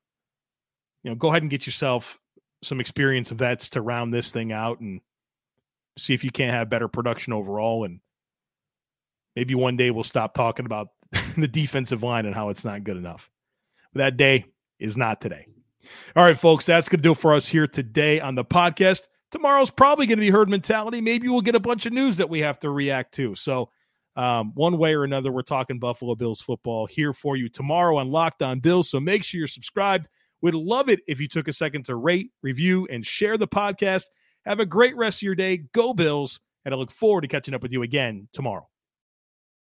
You 1.05 1.11
know, 1.11 1.15
go 1.15 1.29
ahead 1.29 1.43
and 1.43 1.51
get 1.51 1.67
yourself 1.67 2.19
some 2.63 2.79
experienced 2.79 3.29
vets 3.29 3.69
to 3.69 3.81
round 3.81 4.11
this 4.11 4.31
thing 4.31 4.51
out 4.51 4.79
and 4.79 5.01
see 5.99 6.15
if 6.15 6.23
you 6.23 6.31
can't 6.31 6.51
have 6.51 6.67
better 6.67 6.87
production 6.87 7.31
overall. 7.31 7.83
And 7.83 7.99
maybe 9.35 9.53
one 9.53 9.77
day 9.77 9.91
we'll 9.91 10.03
stop 10.03 10.33
talking 10.33 10.65
about 10.65 10.87
the 11.37 11.47
defensive 11.47 12.01
line 12.01 12.25
and 12.25 12.33
how 12.33 12.49
it's 12.49 12.65
not 12.65 12.83
good 12.83 12.97
enough. 12.97 13.29
But 13.93 13.99
that 13.99 14.17
day 14.17 14.45
is 14.79 14.97
not 14.97 15.21
today. 15.21 15.45
All 16.15 16.23
right, 16.23 16.39
folks, 16.39 16.65
that's 16.65 16.89
going 16.89 17.01
to 17.01 17.03
do 17.03 17.11
it 17.11 17.19
for 17.19 17.35
us 17.35 17.45
here 17.47 17.67
today 17.67 18.19
on 18.19 18.33
the 18.33 18.43
podcast. 18.43 19.03
Tomorrow's 19.29 19.69
probably 19.69 20.07
going 20.07 20.17
to 20.17 20.25
be 20.25 20.31
herd 20.31 20.49
mentality. 20.49 21.01
Maybe 21.01 21.27
we'll 21.27 21.41
get 21.41 21.53
a 21.53 21.59
bunch 21.59 21.85
of 21.85 21.93
news 21.93 22.17
that 22.17 22.31
we 22.31 22.39
have 22.39 22.57
to 22.61 22.71
react 22.71 23.13
to. 23.15 23.35
So, 23.35 23.69
um, 24.15 24.53
one 24.55 24.79
way 24.79 24.95
or 24.95 25.03
another, 25.03 25.31
we're 25.31 25.43
talking 25.43 25.77
Buffalo 25.77 26.15
Bills 26.15 26.41
football 26.41 26.87
here 26.87 27.13
for 27.13 27.37
you 27.37 27.47
tomorrow 27.47 27.97
on 27.97 28.09
Locked 28.09 28.41
On 28.41 28.59
Bills. 28.59 28.89
So 28.89 28.99
make 28.99 29.23
sure 29.23 29.37
you're 29.37 29.47
subscribed. 29.47 30.09
We'd 30.45 30.53
love 30.53 30.89
it 30.89 30.99
if 31.08 31.19
you 31.19 31.27
took 31.27 31.47
a 31.47 31.53
second 31.53 31.86
to 31.86 31.95
rate, 31.95 32.29
review, 32.43 32.88
and 32.91 33.03
share 33.03 33.36
the 33.36 33.47
podcast. 33.47 34.03
Have 34.45 34.60
a 34.60 34.65
great 34.67 34.95
rest 34.95 35.17
of 35.17 35.21
your 35.23 35.34
day. 35.34 35.58
Go 35.73 35.91
Bills. 35.91 36.39
And 36.65 36.71
I 36.71 36.77
look 36.77 36.91
forward 36.91 37.21
to 37.21 37.27
catching 37.27 37.55
up 37.55 37.63
with 37.63 37.71
you 37.71 37.81
again 37.81 38.27
tomorrow. 38.31 38.67